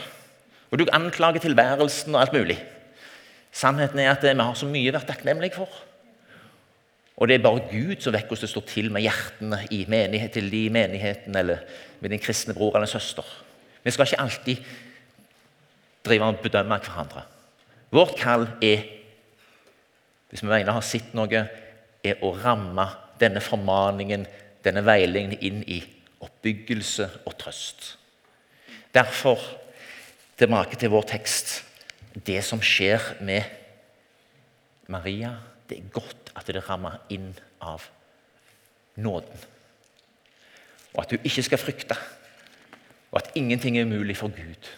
Og 0.70 0.78
du 0.78 0.88
anklager 0.92 1.42
tilværelsen 1.42 2.14
og 2.14 2.20
alt 2.20 2.34
mulig. 2.34 2.58
Sannheten 3.52 3.98
er 3.98 4.10
at 4.10 4.22
vi 4.22 4.34
har 4.34 4.58
så 4.58 4.66
mye 4.66 4.92
vært 4.94 5.06
takknemlige 5.10 5.58
for. 5.58 5.70
Og 7.20 7.28
det 7.28 7.36
er 7.36 7.44
bare 7.44 7.66
Gud 7.70 8.00
som 8.00 8.14
vet 8.14 8.26
hvordan 8.26 8.46
det 8.46 8.50
står 8.50 8.66
til 8.70 8.90
med 8.90 9.04
hjertene 9.04 9.58
i 9.70 9.84
menighet, 9.88 10.32
til 10.32 10.50
de 10.50 10.64
i 10.66 10.72
menigheten 10.72 11.36
eller 11.36 11.58
med 12.00 12.10
din 12.10 12.22
kristne 12.22 12.54
bror 12.56 12.78
eller 12.78 12.88
søster. 12.88 13.26
Vi 13.84 13.90
skal 13.90 14.06
ikke 14.06 14.20
alltid 14.20 14.56
drive 16.06 16.24
og 16.24 16.40
bedømme 16.40 16.78
hverandre. 16.80 17.26
Vårt 17.90 18.14
kall 18.18 18.46
er, 18.62 18.84
hvis 20.30 20.42
vi 20.44 20.48
mener 20.48 20.76
har 20.76 20.84
sett 20.86 21.14
noe, 21.18 21.46
er 22.04 22.22
å 22.24 22.30
ramme 22.38 22.86
denne 23.20 23.42
formaningen, 23.44 24.26
denne 24.64 24.84
veiledningen, 24.86 25.40
inn 25.42 25.64
i 25.66 25.80
oppbyggelse 26.22 27.08
og 27.26 27.34
trøst. 27.40 27.96
Derfor 28.94 29.40
tilbake 30.40 30.78
til 30.80 30.92
vår 30.92 31.08
tekst. 31.10 31.60
Det 32.26 32.40
som 32.44 32.62
skjer 32.62 33.02
med 33.20 33.42
Maria, 34.90 35.34
det 35.68 35.78
er 35.78 35.92
godt 35.94 36.32
at 36.34 36.48
det 36.50 36.62
rammer 36.66 36.98
inn 37.12 37.32
av 37.62 37.84
nåden. 38.98 39.44
Og 40.94 41.02
at 41.04 41.12
du 41.12 41.22
ikke 41.22 41.44
skal 41.46 41.60
frykte, 41.60 41.96
og 43.10 43.20
at 43.20 43.30
ingenting 43.38 43.78
er 43.78 43.86
umulig 43.86 44.16
for 44.18 44.32
Gud. 44.34 44.70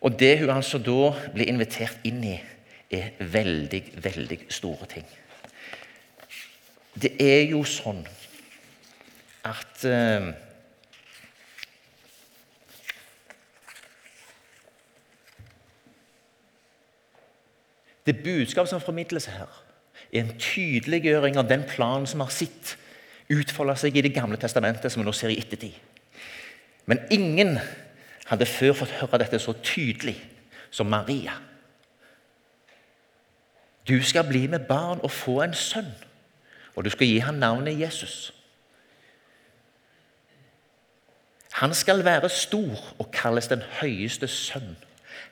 Og 0.00 0.18
det 0.20 0.38
hun 0.40 0.50
altså 0.52 0.78
da 0.78 1.12
blir 1.34 1.48
invitert 1.48 2.02
inn 2.04 2.22
i, 2.24 2.36
er 2.90 3.16
veldig, 3.18 3.82
veldig 4.02 4.38
store 4.52 4.86
ting. 4.90 5.06
Det 6.96 7.16
er 7.20 7.48
jo 7.50 7.64
sånn 7.66 8.04
at 9.46 9.84
eh, 9.84 10.34
Det 18.06 18.22
budskapet 18.22 18.70
som 18.70 18.78
formidles 18.80 19.24
her, 19.26 19.50
er 20.12 20.20
en 20.20 20.36
tydeliggjøring 20.38 21.40
av 21.40 21.48
den 21.50 21.64
planen 21.66 22.06
som 22.06 22.22
har 22.22 22.30
sett 22.30 22.76
utfolde 23.34 23.74
seg 23.80 23.96
i 23.98 24.04
Det 24.06 24.12
gamle 24.14 24.38
testamentet, 24.38 24.92
som 24.92 25.02
vi 25.02 25.06
nå 25.08 25.14
ser 25.16 25.32
i 25.34 25.38
ettertid. 25.40 25.74
Men 26.86 27.02
ingen 27.10 27.56
hadde 28.26 28.46
før 28.46 28.72
fått 28.72 28.96
høre 29.00 29.20
dette 29.22 29.38
så 29.42 29.54
tydelig 29.62 30.16
som 30.70 30.90
Maria. 30.90 31.36
Du 33.88 34.02
skal 34.02 34.26
bli 34.26 34.46
med 34.50 34.66
barn 34.66 35.00
og 35.02 35.10
få 35.14 35.40
en 35.44 35.54
sønn, 35.54 35.92
og 36.74 36.84
du 36.84 36.90
skal 36.90 37.06
gi 37.06 37.20
ham 37.22 37.38
navnet 37.38 37.78
Jesus. 37.80 38.32
Han 41.56 41.74
skal 41.74 42.04
være 42.04 42.28
stor 42.28 42.82
og 42.98 43.12
kalles 43.14 43.48
den 43.48 43.62
høyeste 43.80 44.28
sønn. 44.28 44.74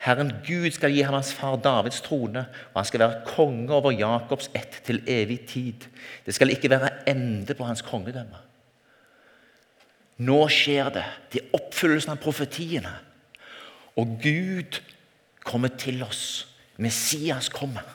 Herren 0.01 0.31
Gud 0.47 0.71
skal 0.73 0.93
gi 0.93 1.03
ham 1.05 1.15
hans 1.15 1.35
far 1.35 1.57
Davids 1.61 2.01
trone, 2.01 2.47
og 2.73 2.81
han 2.81 2.89
skal 2.89 3.01
være 3.01 3.21
konge 3.27 3.75
over 3.75 3.93
Jakobs 3.93 4.51
ett 4.55 4.81
til 4.87 5.03
evig 5.07 5.41
tid. 5.49 5.85
Det 6.27 6.35
skal 6.35 6.51
ikke 6.51 6.71
være 6.71 7.09
ende 7.09 7.55
på 7.55 7.65
hans 7.65 7.83
kongedømme. 7.83 8.41
Nå 10.23 10.39
skjer 10.53 10.91
det. 10.95 11.05
Det 11.33 11.41
er 11.43 11.59
oppfyllelsen 11.59 12.15
av 12.15 12.23
profetiene. 12.23 12.93
Og 13.99 14.17
Gud 14.23 14.81
kommer 15.45 15.75
til 15.79 16.03
oss. 16.07 16.47
Messias 16.77 17.49
kommer. 17.49 17.87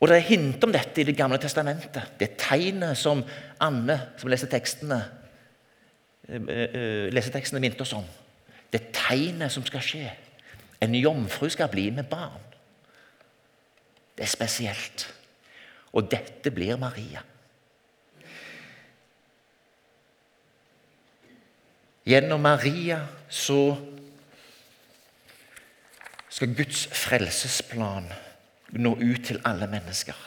Og 0.00 0.08
Det 0.08 0.16
er 0.16 0.28
hint 0.28 0.64
om 0.64 0.72
dette 0.72 1.00
i 1.00 1.04
Det 1.04 1.16
gamle 1.16 1.38
testamentet. 1.38 2.18
Det 2.18 2.30
er 2.30 2.36
tegnet 2.38 2.96
som 2.96 3.24
Anne, 3.60 4.00
som 4.16 4.28
leser 4.28 4.46
tekstene, 4.46 5.04
eh, 6.28 6.42
eh, 6.48 6.68
eh, 6.74 7.12
leser 7.12 7.32
tekstene 7.32 7.60
minte 7.60 7.80
oss 7.80 7.92
om 7.92 8.04
det 8.72 8.92
tegnet 8.92 9.52
som 9.52 9.64
skal 9.66 9.84
skje. 9.84 10.10
En 10.82 10.94
jomfru 10.94 11.48
skal 11.52 11.70
bli 11.72 11.88
med 11.90 12.08
barn. 12.10 12.42
Det 14.16 14.24
er 14.24 14.32
spesielt. 14.32 15.06
Og 15.92 16.10
dette 16.10 16.50
blir 16.50 16.76
Maria. 16.76 17.22
Gjennom 22.06 22.40
Maria 22.40 23.00
så 23.28 23.74
skal 26.30 26.54
Guds 26.54 26.84
frelsesplan 26.94 28.06
nå 28.78 28.92
ut 29.00 29.24
til 29.26 29.40
alle 29.46 29.66
mennesker. 29.70 30.18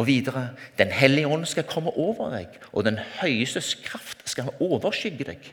Og 0.00 0.06
videre 0.08 0.54
Den 0.78 0.88
hellige 0.88 1.28
ånd 1.28 1.44
skal 1.46 1.68
komme 1.68 1.90
over 1.90 2.30
deg, 2.32 2.48
og 2.72 2.86
den 2.88 2.96
høyestes 3.20 3.74
kraft 3.84 4.24
skal 4.24 4.48
overskygge 4.60 5.28
deg. 5.28 5.52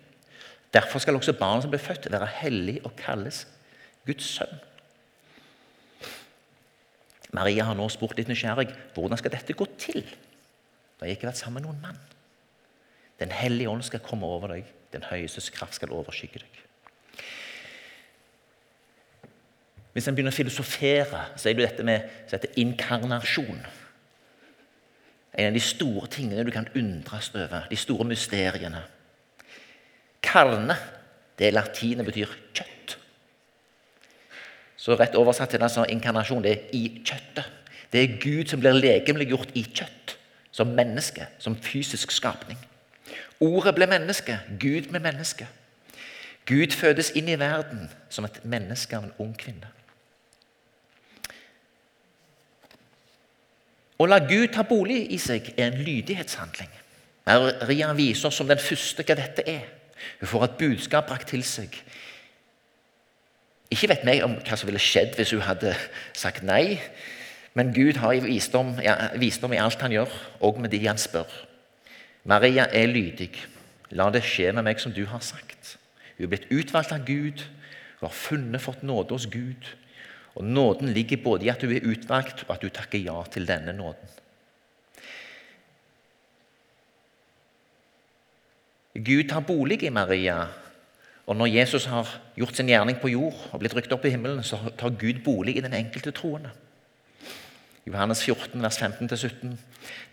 Derfor 0.74 1.04
skal 1.04 1.18
også 1.18 1.34
barnet 1.34 1.66
som 1.66 1.74
blir 1.74 1.84
født, 1.84 2.12
være 2.12 2.30
hellig 2.40 2.80
og 2.86 2.96
kalles 2.96 3.48
Guds 4.06 4.24
sønn. 4.38 4.56
Maria 7.36 7.68
har 7.68 7.76
nå 7.78 7.90
spurt 7.92 8.18
litt 8.18 8.30
nysgjerrig 8.32 8.70
hvordan 8.96 9.20
skal 9.20 9.34
dette 9.34 9.54
gå 9.54 9.68
til. 9.82 10.06
Det 11.00 11.08
har 11.08 11.16
ikke 11.16 11.30
vært 11.30 11.40
sammen 11.40 11.62
med 11.62 11.70
noen 11.70 11.82
mann. 11.82 12.00
Den 13.20 13.32
hellige 13.32 13.72
ånd 13.72 13.84
skal 13.88 14.04
komme 14.04 14.28
over 14.28 14.52
deg. 14.52 14.68
Den 14.94 15.06
høyestes 15.08 15.50
kraft 15.54 15.78
skal 15.78 15.94
overskygge 15.96 16.42
deg. 16.44 16.60
Hvis 19.94 20.08
en 20.08 20.16
begynner 20.16 20.34
å 20.34 20.38
filosofere, 20.38 21.26
så 21.36 21.50
er 21.50 21.58
det 21.58 21.66
dette 21.66 21.86
med 21.88 22.06
dette 22.30 22.52
inkarnasjon. 22.62 23.62
En 25.40 25.50
av 25.50 25.56
de 25.56 25.64
store 25.64 26.08
tingene 26.12 26.46
du 26.46 26.52
kan 26.54 26.70
undres 26.78 27.32
over, 27.36 27.68
de 27.70 27.80
store 27.80 28.08
mysteriene. 28.08 28.84
Karne, 30.24 30.76
det 31.40 31.48
er 31.48 31.56
latinet 31.56 32.08
betyr 32.08 32.32
kjøtt. 32.56 32.98
Så 34.80 34.96
rett 34.96 35.18
oversatt 35.20 35.52
til 35.52 35.64
altså 35.64 35.84
inkarnasjon, 35.92 36.44
det 36.44 36.52
er 36.54 36.76
i 36.76 36.84
kjøttet. 37.04 37.56
Det 37.90 38.04
er 38.04 38.18
Gud 38.22 38.52
som 38.52 38.62
blir 38.62 38.78
legemliggjort 38.78 39.56
i 39.58 39.64
kjøtt, 39.66 39.99
som 40.60 40.68
menneske, 40.76 41.28
som 41.40 41.56
fysisk 41.56 42.12
skapning. 42.12 42.60
Ordet 43.40 43.72
ble 43.78 43.88
menneske, 43.88 44.40
Gud 44.60 44.92
med 44.92 45.00
menneske. 45.00 45.48
Gud 46.50 46.76
fødes 46.76 47.14
inn 47.16 47.30
i 47.32 47.38
verden 47.40 47.86
som 48.12 48.26
et 48.28 48.42
menneske 48.44 48.98
av 48.98 49.06
en 49.08 49.14
ung 49.24 49.32
kvinne. 49.40 49.70
Å 54.00 54.08
la 54.08 54.20
Gud 54.28 54.52
ta 54.56 54.66
bolig 54.68 55.06
i 55.16 55.20
seg 55.20 55.48
er 55.56 55.70
en 55.70 55.80
lydighetshandling. 55.84 56.72
Maria 57.30 57.94
viser 57.96 58.28
oss 58.28 58.40
som 58.42 58.48
den 58.50 58.60
første 58.60 59.06
hva 59.06 59.16
dette 59.16 59.46
er. 59.48 59.64
Hun 60.20 60.32
får 60.34 60.46
et 60.50 60.60
budskap 60.60 61.08
brakt 61.08 61.32
til 61.32 61.44
seg. 61.48 61.72
Ikke 63.72 63.94
vet 63.94 64.04
vi 64.04 64.20
om 64.26 64.36
hva 64.44 64.60
som 64.60 64.68
ville 64.68 64.84
skjedd 64.84 65.16
hvis 65.16 65.32
hun 65.36 65.46
hadde 65.48 65.72
sagt 66.18 66.44
nei, 66.44 66.82
men 67.58 67.74
Gud 67.74 67.98
har 67.98 68.20
visdom, 68.24 68.76
visdom 69.20 69.54
i 69.54 69.62
alt 69.62 69.82
han 69.82 69.94
gjør, 69.94 70.12
og 70.46 70.60
med 70.62 70.72
de 70.74 70.82
han 70.86 71.02
spør. 71.02 71.30
Maria 72.24 72.68
er 72.72 72.92
lydig. 72.92 73.32
La 73.96 74.10
det 74.14 74.22
skje 74.26 74.52
med 74.54 74.68
meg 74.68 74.82
som 74.82 74.94
du 74.94 75.06
har 75.10 75.24
sagt. 75.26 75.78
Hun 76.18 76.28
er 76.28 76.34
blitt 76.34 76.52
utvalgt 76.52 76.94
av 76.94 77.06
Gud. 77.08 77.42
Hun 78.00 78.08
har 78.08 78.16
funnet, 78.16 78.62
fått 78.62 78.84
nåde 78.86 79.16
hos 79.16 79.26
Gud. 79.32 79.66
Og 80.38 80.46
Nåden 80.46 80.94
ligger 80.94 81.24
både 81.24 81.48
i 81.48 81.52
at 81.52 81.62
hun 81.66 81.74
er 81.74 81.88
utvalgt, 81.90 82.46
og 82.48 82.56
at 82.56 82.64
hun 82.64 82.76
takker 82.76 83.02
ja 83.02 83.18
til 83.32 83.48
denne 83.50 83.74
nåden. 83.74 84.18
Gud 88.94 89.30
tar 89.30 89.46
bolig 89.48 89.82
i 89.84 89.90
Maria. 89.90 90.44
Og 91.30 91.36
når 91.38 91.52
Jesus 91.54 91.86
har 91.86 92.10
gjort 92.36 92.58
sin 92.58 92.70
gjerning 92.70 92.98
på 93.02 93.12
jord 93.14 93.38
og 93.52 93.62
blitt 93.62 93.76
rykt 93.78 93.92
opp 93.94 94.06
i 94.06 94.14
himmelen, 94.14 94.44
så 94.44 94.58
tar 94.78 94.98
Gud 95.00 95.22
bolig 95.24 95.58
i 95.58 95.64
den 95.64 95.76
enkelte 95.78 96.12
troende. 96.12 96.52
Johannes 97.88 98.22
14, 98.24 98.62
vers 98.62 98.78
15-17. 98.78 99.56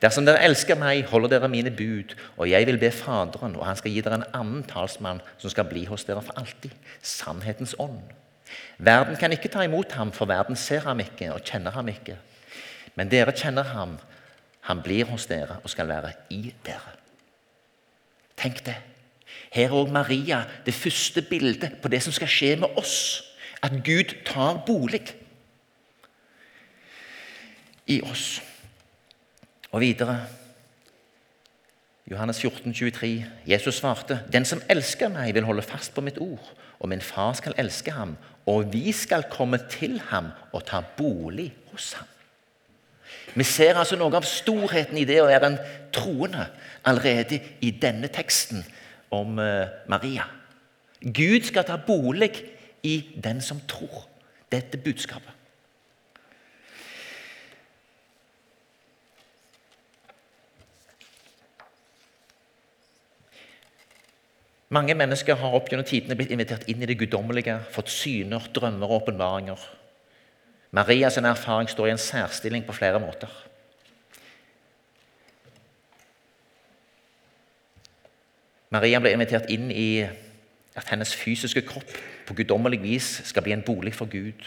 Dersom 0.03 0.27
dere 0.27 0.45
elsker 0.47 0.79
meg, 0.79 1.05
holder 1.11 1.35
dere 1.35 1.51
mine 1.53 1.73
bud, 1.75 2.15
og 2.37 2.51
jeg 2.51 2.67
vil 2.69 2.79
be 2.81 2.91
Faderen, 2.95 3.57
og 3.57 3.67
han 3.67 3.77
skal 3.77 3.93
gi 3.93 4.05
dere 4.05 4.21
en 4.21 4.29
annen 4.37 4.63
talsmann 4.69 5.23
som 5.39 5.53
skal 5.53 5.69
bli 5.69 5.85
hos 5.91 6.07
dere 6.09 6.23
for 6.25 6.39
alltid. 6.41 6.73
Sannhetens 7.03 7.75
ånd. 7.83 8.01
Verden 8.79 9.17
kan 9.19 9.33
ikke 9.35 9.51
ta 9.53 9.65
imot 9.67 9.93
ham, 9.99 10.13
for 10.13 10.31
verden 10.31 10.57
ser 10.57 10.87
ham 10.87 11.01
ikke 11.03 11.33
og 11.35 11.45
kjenner 11.45 11.75
ham 11.75 11.89
ikke. 11.91 12.17
Men 12.97 13.11
dere 13.13 13.35
kjenner 13.37 13.75
ham. 13.75 13.97
Han 14.71 14.83
blir 14.83 15.07
hos 15.11 15.29
dere 15.31 15.61
og 15.63 15.71
skal 15.71 15.89
være 15.89 16.13
i 16.35 16.53
dere. 16.67 16.95
Tenk 18.37 18.65
det. 18.67 18.77
Her 19.55 19.71
er 19.71 19.77
òg 19.79 19.93
Maria 19.95 20.43
det 20.67 20.75
første 20.75 21.23
bildet 21.23 21.79
på 21.83 21.89
det 21.89 22.03
som 22.05 22.15
skal 22.15 22.31
skje 22.31 22.57
med 22.61 22.79
oss. 22.79 23.23
At 23.63 23.79
Gud 23.85 24.13
tar 24.27 24.63
bolig 24.67 25.05
i 27.87 28.01
oss. 28.03 28.43
Og 29.73 29.81
videre 29.81 30.27
Johannes 32.11 32.41
14, 32.41 32.75
23. 32.75 33.27
Jesus 33.47 33.75
svarte, 33.75 34.21
'Den 34.33 34.45
som 34.45 34.63
elsker 34.69 35.09
meg, 35.09 35.35
vil 35.35 35.45
holde 35.45 35.63
fast 35.63 35.95
på 35.95 36.01
mitt 36.01 36.19
ord.' 36.19 36.53
'Og 36.79 36.89
min 36.89 37.01
far 37.01 37.33
skal 37.33 37.55
elske 37.59 37.91
ham, 37.91 38.17
og 38.47 38.73
vi 38.73 38.93
skal 38.93 39.25
komme 39.31 39.59
til 39.71 40.01
ham 40.01 40.27
og 40.53 40.67
ta 40.67 40.81
bolig 40.97 41.55
hos 41.73 41.93
ham.' 41.93 42.07
Vi 43.35 43.45
ser 43.45 43.75
altså 43.75 43.97
noe 43.97 44.17
av 44.17 44.23
storheten 44.23 44.99
i 44.99 45.05
det 45.05 45.21
å 45.23 45.29
være 45.29 45.47
en 45.47 45.59
troende 45.93 46.47
allerede 46.85 47.41
i 47.61 47.71
denne 47.71 48.09
teksten 48.09 48.65
om 49.11 49.39
eh, 49.39 49.69
Maria. 49.89 50.25
Gud 51.01 51.45
skal 51.45 51.65
ta 51.65 51.77
bolig 51.77 52.33
i 52.83 52.97
den 53.25 53.41
som 53.41 53.61
tror. 53.69 54.07
Dette 54.53 54.79
budskapet. 54.79 55.36
Mange 64.69 64.97
mennesker 64.99 65.39
har 65.39 65.55
opp 65.55 65.69
gjennom 65.71 65.87
tidene 65.87 66.17
blitt 66.19 66.33
invitert 66.35 66.65
inn 66.67 66.83
i 66.83 66.89
det 66.91 66.97
guddommelige, 66.99 67.61
fått 67.71 67.93
syner, 67.93 68.49
drømmer 68.51 68.91
og 68.91 69.03
åpenbaringer. 69.05 69.67
Marias 70.75 71.19
erfaring 71.21 71.71
står 71.71 71.87
i 71.87 71.93
en 71.95 72.03
særstilling 72.03 72.67
på 72.67 72.75
flere 72.75 72.99
måter. 73.01 73.31
Maria 78.75 78.99
ble 79.01 79.15
invitert 79.15 79.47
inn 79.55 79.71
i 79.71 80.03
at 80.77 80.91
hennes 80.91 81.15
fysiske 81.15 81.63
kropp 81.65 81.95
på 82.27 82.35
guddommelig 82.37 82.83
vis 82.83 83.11
skal 83.31 83.47
bli 83.47 83.55
en 83.55 83.65
bolig 83.65 83.95
for 83.95 84.11
Gud. 84.11 84.43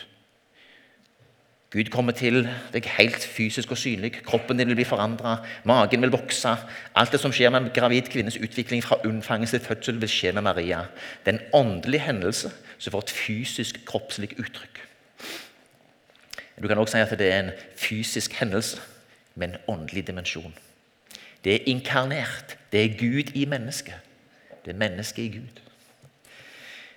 Gud 1.69 1.91
kommer 1.93 2.15
til 2.17 2.47
deg 2.73 2.87
helt 2.95 3.21
fysisk 3.21 3.71
og 3.75 3.77
synlig. 3.77 4.23
Kroppen 4.25 4.57
din 4.57 4.71
vil 4.71 4.79
bli 4.79 4.87
forandra. 4.89 5.35
Magen 5.69 6.01
vil 6.01 6.13
vokse. 6.15 6.55
Alt 6.97 7.13
det 7.13 7.19
som 7.21 7.33
skjer 7.35 7.53
med 7.53 7.61
en 7.61 7.73
gravid 7.75 8.09
kvinnes 8.09 8.39
utvikling 8.41 8.81
fra 8.81 8.97
unnfangelse 9.05 9.59
til 9.59 9.67
fødsel, 9.67 9.99
vil 10.01 10.09
skje 10.09 10.31
med 10.33 10.47
Maria. 10.47 10.81
Det 11.25 11.35
er 11.35 11.37
en 11.37 11.53
åndelig 11.53 12.01
hendelse 12.07 12.49
som 12.79 12.91
får 12.95 13.05
et 13.05 13.13
fysisk, 13.13 13.83
kroppslig 13.85 14.31
uttrykk. 14.39 14.81
Du 16.61 16.67
kan 16.67 16.77
også 16.77 16.97
si 16.97 17.05
at 17.05 17.19
det 17.19 17.29
er 17.31 17.39
en 17.39 17.51
fysisk 17.77 18.33
hendelse 18.41 18.81
med 19.35 19.49
en 19.49 19.57
åndelig 19.67 20.07
dimensjon. 20.07 20.53
Det 21.43 21.53
er 21.53 21.69
inkarnert. 21.69 22.57
Det 22.71 22.83
er 22.83 22.97
Gud 22.97 23.35
i 23.35 23.45
mennesket. 23.45 23.95
Det 24.65 24.73
er 24.73 24.77
mennesket 24.77 25.23
i 25.23 25.37
Gud. 25.37 25.68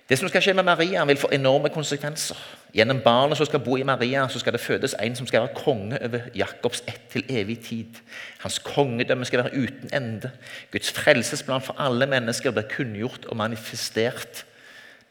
Det 0.09 0.17
som 0.19 0.27
skal 0.27 0.43
skje 0.43 0.53
med 0.57 0.67
Maria, 0.67 1.05
vil 1.07 1.17
få 1.17 1.29
enorme 1.31 1.69
konsekvenser. 1.71 2.39
Gjennom 2.75 2.99
barnet 3.05 3.37
som 3.39 3.47
skal 3.47 3.61
bo 3.63 3.77
i 3.77 3.85
Maria, 3.87 4.25
så 4.29 4.39
skal 4.41 4.55
det 4.55 4.61
fødes 4.61 4.95
en 4.99 5.15
som 5.15 5.27
skal 5.29 5.45
være 5.45 5.55
konge 5.55 5.99
over 6.03 6.25
Jakobs 6.35 6.81
ett 6.87 7.05
til 7.13 7.23
evig 7.29 7.59
tid. 7.63 8.01
Hans 8.43 8.59
kongedømme 8.59 9.25
skal 9.25 9.45
være 9.45 9.55
uten 9.55 9.93
ende. 9.95 10.31
Guds 10.71 10.91
frelsesplan 10.91 11.63
for 11.63 11.79
alle 11.79 12.07
mennesker 12.09 12.51
blir 12.51 12.67
kunngjort 12.67 13.29
og 13.29 13.37
manifestert. 13.39 14.43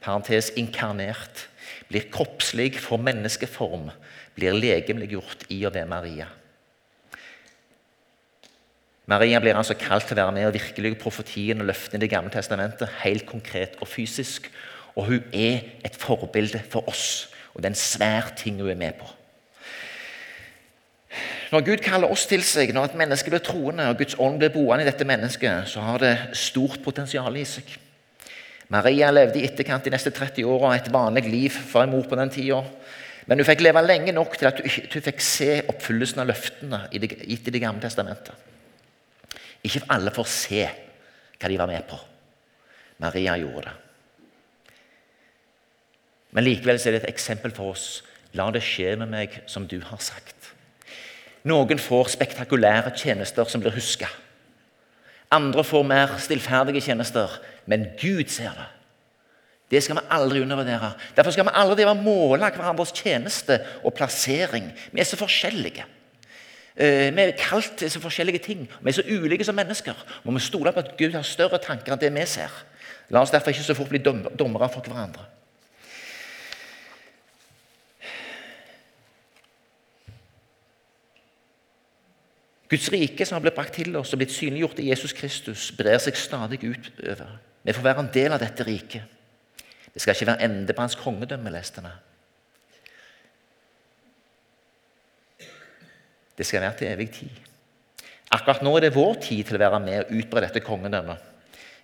Parentes 0.03 0.51
inkarnert. 0.57 1.47
Blir 1.89 2.11
kroppslig, 2.13 2.75
får 2.83 3.01
menneskeform. 3.01 3.89
Blir 4.37 4.59
legemliggjort 4.59 5.47
i 5.49 5.63
og 5.65 5.75
ved 5.75 5.89
Maria. 5.89 6.29
Maria 9.07 9.41
blir 9.41 9.57
altså 9.59 9.75
kalt 9.75 10.07
til 10.07 10.19
å 10.19 10.23
være 10.23 10.35
med 10.37 10.47
og 10.47 10.55
virkelige 10.55 11.01
profetien 11.01 11.61
og 11.61 11.67
løftene 11.71 11.99
i 11.99 12.05
Det 12.05 12.11
gamle 12.13 12.31
testamentet, 12.31 13.01
helt 13.03 13.27
konkret 13.27 13.81
og 13.81 13.89
fysisk. 13.89 14.47
Og 14.97 15.09
hun 15.09 15.25
er 15.33 15.61
et 15.85 15.97
forbilde 15.97 16.61
for 16.71 16.89
oss. 16.89 17.29
Og 17.55 17.63
det 17.63 17.71
er 17.71 17.75
en 17.75 17.85
svær 17.85 18.33
ting 18.37 18.61
hun 18.61 18.71
er 18.71 18.79
med 18.79 18.99
på. 19.01 19.09
Når 21.53 21.65
Gud 21.67 21.83
kaller 21.85 22.09
oss 22.09 22.25
til 22.25 22.41
seg, 22.49 22.71
når 22.73 22.87
et 22.89 23.01
menneske 23.03 23.29
blir 23.29 23.43
troende 23.45 23.91
og 23.91 23.99
Guds 24.01 24.17
ånd 24.17 24.39
blir 24.41 24.53
boende 24.55 24.87
i 24.87 24.89
dette 24.89 25.05
mennesket, 25.05 25.69
så 25.69 25.85
har 25.85 26.01
det 26.01 26.13
stort 26.39 26.81
potensial 26.85 27.37
i 27.37 27.45
seg. 27.45 27.75
Maria 28.73 29.11
levde 29.13 29.43
i 29.43 29.45
etterkant 29.45 29.85
de 29.85 29.93
neste 29.93 30.15
30 30.17 30.49
åra 30.49 30.71
et 30.79 30.89
vanlig 30.93 31.27
liv 31.29 31.53
for 31.53 31.85
en 31.85 31.93
mor 31.93 32.07
på 32.09 32.17
den 32.17 32.33
tida. 32.33 32.63
Men 33.29 33.39
hun 33.39 33.47
fikk 33.47 33.61
leve 33.67 33.83
lenge 33.85 34.15
nok 34.17 34.39
til 34.39 34.49
at 34.49 34.63
hun 34.65 35.05
fikk 35.05 35.21
se 35.21 35.51
oppfyllelsen 35.69 36.25
av 36.25 36.31
løftene 36.33 36.81
gitt 36.95 37.51
i 37.53 37.53
Det 37.53 37.61
gamle 37.61 37.85
testamentet. 37.85 38.33
Ikke 39.63 39.85
alle 39.93 40.11
får 40.15 40.33
se 40.33 40.65
hva 41.37 41.51
de 41.51 41.61
var 41.61 41.69
med 41.69 41.85
på. 41.87 42.01
Maria 43.05 43.37
gjorde 43.37 43.69
det. 43.69 43.77
Men 46.33 46.47
likevel 46.47 46.81
er 46.81 46.97
det 46.97 47.03
et 47.03 47.13
eksempel 47.13 47.53
for 47.55 47.75
oss. 47.75 48.03
La 48.33 48.49
det 48.51 48.65
skje 48.65 48.95
med 48.97 49.11
meg 49.13 49.41
som 49.51 49.67
du 49.69 49.79
har 49.85 50.01
sagt. 50.01 50.53
Noen 51.49 51.81
får 51.81 52.15
spektakulære 52.15 52.95
tjenester 52.97 53.49
som 53.51 53.61
blir 53.61 53.75
huska. 53.75 54.09
Andre 55.33 55.65
får 55.65 55.85
mer 55.89 56.15
stillferdige 56.21 56.85
tjenester, 56.87 57.41
men 57.67 57.89
Gud 58.01 58.31
ser 58.31 58.53
det. 58.57 58.69
Det 59.73 59.81
skal 59.83 59.97
vi 59.97 60.09
aldri 60.13 60.43
undervurdere. 60.45 60.93
Derfor 61.17 61.33
skal 61.33 61.49
vi 61.49 61.57
aldri 61.57 61.87
måle 61.97 62.51
hverandres 62.53 62.93
tjeneste 62.93 63.57
og 63.83 63.95
plassering. 63.97 64.69
Vi 64.93 65.01
er 65.01 65.09
så 65.09 65.17
forskjellige. 65.17 65.87
Eh, 66.77 67.09
vi 67.17 67.23
er 67.23 67.33
kalt 67.41 67.79
til 67.81 67.91
så 67.91 68.01
forskjellige 68.01 68.45
ting. 68.45 68.67
Vi 68.81 68.89
er 68.89 68.99
så 68.99 69.07
ulike 69.09 69.45
som 69.45 69.57
mennesker. 69.57 69.97
Må 70.25 70.37
vi 70.37 70.45
stole 70.45 70.73
på 70.73 70.85
at 70.85 70.93
Gud 70.99 71.17
har 71.17 71.25
større 71.25 71.59
tanker 71.59 71.93
enn 71.93 72.01
det 72.01 72.13
vi 72.13 72.27
ser. 72.29 72.53
La 73.09 73.25
oss 73.25 73.33
derfor 73.33 73.53
ikke 73.53 73.65
så 73.65 73.77
fort 73.77 73.89
bli 73.89 74.01
dommere 74.05 74.69
for 74.69 74.85
hverandre. 74.85 75.25
Guds 82.73 82.89
rike 82.89 83.27
som 83.29 83.37
har 83.37 83.43
blitt 83.45 83.57
brakt 83.57 83.75
til 83.77 83.93
oss 84.01 84.15
og 84.15 84.23
blitt 84.23 84.33
synliggjort 84.33 84.79
i 84.81 84.89
Jesus 84.89 85.13
Kristus, 85.13 85.67
brer 85.77 86.01
seg 86.01 86.17
stadig 86.17 86.63
utover. 86.65 87.35
Vi 87.63 87.75
får 87.77 87.85
være 87.85 88.05
en 88.07 88.15
del 88.15 88.33
av 88.33 88.41
dette 88.41 88.65
riket. 88.65 89.05
Det 89.93 90.01
skal 90.01 90.17
ikke 90.17 90.31
være 90.31 90.47
ende 90.47 90.73
på 90.73 90.81
hans 90.81 90.97
kongedømme, 90.97 91.53
leste 91.53 91.85
vi. 91.85 91.93
Det 96.39 96.49
skal 96.49 96.65
være 96.65 96.79
til 96.79 96.89
evig 96.95 97.11
tid. 97.19 97.43
Akkurat 98.33 98.65
nå 98.65 98.73
er 98.79 98.87
det 98.87 98.95
vår 98.97 99.21
tid 99.21 99.45
til 99.45 99.59
å 99.59 99.65
være 99.67 99.83
med 99.85 99.99
og 100.07 100.17
utbre 100.23 100.47
dette 100.47 100.65
kongedømmet. 100.65 101.29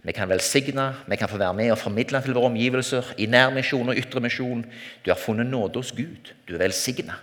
Vi 0.09 0.15
kan 0.17 0.31
velsigne, 0.31 0.87
vi 1.05 1.19
kan 1.21 1.29
få 1.29 1.37
være 1.37 1.57
med 1.59 1.73
og 1.75 1.81
formidle 1.83 2.23
til 2.25 2.33
våre 2.33 2.49
omgivelser 2.49 3.13
i 3.21 3.27
nærmisjon 3.29 3.93
og 3.93 3.99
ytremisjon. 3.99 4.65
Du 5.05 5.11
har 5.13 5.21
funnet 5.21 5.51
nåde 5.51 5.83
hos 5.83 5.93
Gud. 5.93 6.33
Du 6.49 6.55
er 6.55 6.63
velsigna. 6.63 7.19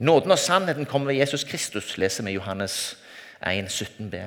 Nåden 0.00 0.30
og 0.30 0.38
sannheten 0.38 0.86
kommer 0.86 1.12
ved 1.12 1.20
Jesus 1.20 1.44
Kristus, 1.44 1.96
leser 1.98 2.24
vi 2.24 2.30
i 2.30 2.34
Johannes 2.34 2.96
1, 3.46 3.70
17b. 3.72 4.26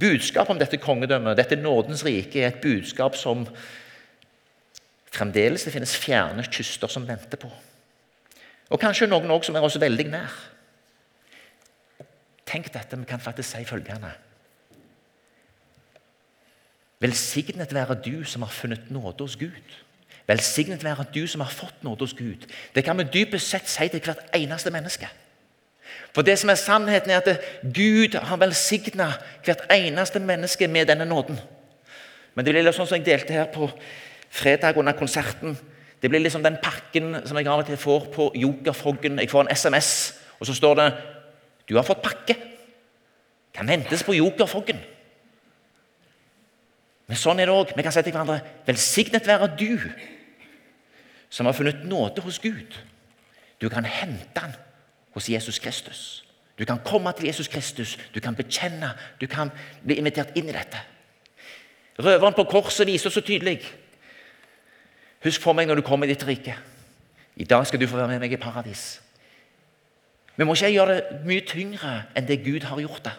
Budskapet 0.00 0.50
om 0.50 0.58
dette 0.60 0.80
kongedømmet, 0.80 1.36
dette 1.36 1.56
nådens 1.56 2.04
rike, 2.04 2.42
er 2.42 2.52
et 2.52 2.62
budskap 2.62 3.16
som 3.16 3.46
Fremdeles 5.12 5.66
det 5.66 5.74
finnes 5.74 5.92
fjerne 6.00 6.44
kyster 6.48 6.88
som 6.88 7.04
venter 7.04 7.36
på. 7.36 7.50
Og 8.72 8.80
kanskje 8.80 9.10
noen 9.10 9.30
også 9.30 9.50
som 9.50 9.58
er 9.58 9.66
oss 9.66 9.76
veldig 9.80 10.06
nær. 10.08 10.36
Tenk 12.48 12.70
dette, 12.72 12.96
vi 12.96 13.08
kan 13.08 13.20
faktisk 13.20 13.50
si 13.52 13.64
følgende 13.68 14.12
Velsignet 17.02 17.72
være 17.74 17.96
du 17.98 18.22
som 18.24 18.44
har 18.46 18.52
funnet 18.54 18.90
nåde 18.94 19.24
hos 19.24 19.36
Gud. 19.36 19.72
Velsignet 20.32 20.84
være 20.84 21.04
du 21.14 21.26
som 21.28 21.42
har 21.44 21.50
fått 21.52 21.82
nåde 21.84 22.06
hos 22.06 22.14
Gud. 22.16 22.46
Det 22.74 22.84
kan 22.84 22.96
vi 22.98 23.04
dypest 23.04 23.50
sett 23.52 23.68
si 23.68 23.88
til 23.92 24.00
hvert 24.00 24.30
eneste 24.34 24.70
menneske. 24.72 25.08
For 26.14 26.24
det 26.24 26.38
som 26.40 26.48
er 26.48 26.60
sannheten, 26.60 27.10
er 27.10 27.20
at 27.20 27.40
Gud 27.74 28.16
har 28.16 28.40
velsigna 28.40 29.10
hvert 29.44 29.66
eneste 29.72 30.22
menneske 30.24 30.68
med 30.68 30.88
denne 30.88 31.04
nåden. 31.04 31.36
Men 32.34 32.44
det 32.44 32.54
blir 32.54 32.64
litt 32.64 32.76
sånn 32.76 32.88
som 32.88 32.96
jeg 32.96 33.04
delte 33.10 33.36
her 33.36 33.50
på 33.52 33.68
fredag 34.32 34.80
under 34.80 34.96
konserten. 34.96 35.58
Det 36.00 36.08
blir 36.10 36.22
liksom 36.24 36.44
den 36.44 36.56
pakken 36.62 37.18
som 37.28 37.36
jeg 37.36 37.48
av 37.48 37.60
og 37.60 37.68
til 37.68 37.80
får 37.80 38.08
på 38.14 38.30
Jokerfroggen. 38.34 39.20
Jeg 39.20 39.30
får 39.30 39.44
en 39.44 39.52
SMS, 39.56 39.90
og 40.40 40.48
så 40.48 40.54
står 40.54 40.74
det 40.74 40.92
'Du 41.68 41.76
har 41.76 41.84
fått 41.84 42.02
pakke'. 42.02 42.36
Kan 43.54 43.68
ventes 43.68 44.02
på 44.02 44.12
Jokerfroggen. 44.12 44.80
Men 47.06 47.16
sånn 47.16 47.40
er 47.40 47.46
det 47.46 47.54
òg. 47.54 47.76
Vi 47.76 47.82
kan 47.82 47.92
si 47.92 48.02
til 48.02 48.12
hverandre 48.12 48.40
'Velsignet 48.66 49.26
være 49.26 49.56
du 49.58 49.78
som 51.32 51.48
har 51.48 51.56
funnet 51.56 51.84
nåde 51.84 52.20
hos 52.20 52.38
Gud'. 52.38 52.76
Du 53.60 53.68
kan 53.68 53.84
hente 53.84 54.28
den 54.34 54.52
hos 55.14 55.28
Jesus 55.28 55.58
Kristus. 55.58 56.24
Du 56.58 56.64
kan 56.64 56.78
komme 56.84 57.12
til 57.12 57.26
Jesus 57.26 57.48
Kristus, 57.48 57.98
du 58.14 58.20
kan 58.20 58.34
bekjenne, 58.34 58.90
du 59.20 59.26
kan 59.26 59.50
bli 59.84 59.94
invitert 59.94 60.36
inn 60.36 60.48
i 60.48 60.52
dette. 60.52 60.80
Røveren 61.98 62.34
på 62.34 62.44
korset 62.44 62.86
viser 62.86 63.10
så 63.10 63.20
tydelig 63.20 63.60
Husk 65.22 65.42
for 65.42 65.54
meg 65.54 65.68
når 65.68 65.78
du 65.78 65.82
kommer 65.86 66.06
i 66.06 66.10
ditt 66.10 66.26
rike. 66.26 66.56
I 67.36 67.44
dag 67.44 67.66
skal 67.66 67.80
du 67.80 67.86
få 67.86 67.96
være 67.96 68.08
med 68.08 68.24
meg 68.24 68.32
i 68.32 68.36
paradis. 68.36 69.00
Vi 70.36 70.44
må 70.44 70.56
ikke 70.56 70.72
gjøre 70.72 70.96
det 70.96 71.20
mye 71.24 71.44
tyngre 71.46 71.92
enn 72.18 72.26
det 72.26 72.40
Gud 72.44 72.66
har 72.66 72.80
gjort 72.80 73.04
det. 73.04 73.12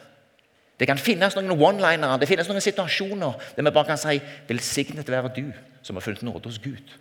Det 0.80 0.88
kan 0.90 1.00
finnes 1.00 1.36
noen 1.38 1.54
one-linere, 1.56 2.18
det 2.20 2.28
finnes 2.28 2.50
noen 2.50 2.62
situasjoner 2.62 3.40
der 3.56 3.64
vi 3.64 3.72
bare 3.72 3.86
kan 3.86 3.98
si 3.98 4.20
'Velsignet 4.48 5.10
være 5.10 5.32
du 5.36 5.54
som 5.82 5.96
har 5.96 6.02
funnet 6.02 6.24
nåde 6.24 6.50
hos 6.50 6.60
Gud'. 6.60 6.92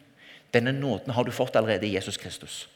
Denne 0.53 0.73
nåden 0.73 1.13
har 1.13 1.25
du 1.25 1.33
fått 1.33 1.57
allerede 1.57 1.87
i 1.87 1.95
Jesus 1.95 2.17
Kristus. 2.21 2.69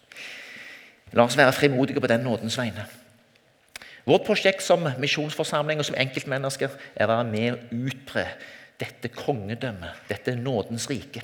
La 1.13 1.25
oss 1.25 1.37
være 1.39 1.53
frimodige 1.53 2.01
på 2.01 2.11
den 2.11 2.25
nådens 2.27 2.59
vegne. 2.59 2.87
Vårt 4.07 4.27
prosjekt 4.27 4.63
som 4.63 4.87
misjonsforsamling 4.99 5.81
og 5.83 5.89
som 5.89 5.97
enkeltmennesker 5.99 6.71
er 6.95 7.07
å 7.07 7.11
være 7.11 7.27
med 7.31 7.53
og 7.53 7.89
utbre 7.91 8.27
dette 8.81 9.11
kongedømmet, 9.11 10.07
dette 10.09 10.37
nådens 10.39 10.87
rike. 10.91 11.23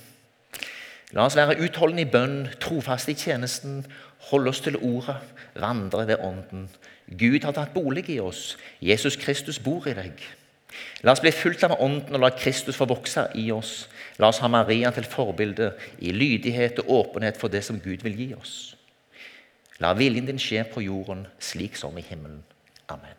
La 1.12 1.26
oss 1.28 1.36
være 1.36 1.58
utholdende 1.60 2.06
i 2.06 2.10
bønn, 2.10 2.38
trofaste 2.60 3.12
i 3.12 3.18
tjenesten, 3.18 3.82
holde 4.30 4.50
oss 4.50 4.62
til 4.64 4.78
ordet, 4.80 5.18
vandre 5.60 6.06
ved 6.08 6.22
Ånden. 6.24 6.68
Gud 7.06 7.44
har 7.44 7.52
tatt 7.52 7.74
bolig 7.74 8.06
i 8.10 8.20
oss. 8.20 8.56
Jesus 8.80 9.18
Kristus 9.20 9.58
bor 9.60 9.86
i 9.90 9.94
deg. 9.96 10.22
La 11.04 11.12
oss 11.12 11.20
bli 11.20 11.32
fulgt 11.34 11.64
av 11.66 11.76
Ånden 11.84 12.16
og 12.16 12.22
la 12.22 12.32
Kristus 12.32 12.78
få 12.80 12.88
vokse 12.88 13.26
i 13.36 13.50
oss. 13.52 13.86
La 14.22 14.28
oss 14.30 14.38
ha 14.38 14.46
Maria 14.46 14.92
til 14.94 15.08
forbilde 15.10 15.72
i 15.98 16.12
lydighet 16.14 16.78
og 16.84 16.92
åpenhet 17.00 17.40
for 17.40 17.50
det 17.50 17.64
som 17.66 17.80
Gud 17.82 18.04
vil 18.06 18.14
gi 18.14 18.28
oss. 18.36 18.54
La 19.82 19.90
viljen 19.98 20.28
din 20.28 20.38
skje 20.38 20.62
på 20.70 20.84
jorden 20.84 21.24
slik 21.42 21.74
som 21.80 21.96
i 21.98 22.04
himmelen. 22.06 22.44
Amen. 22.92 23.18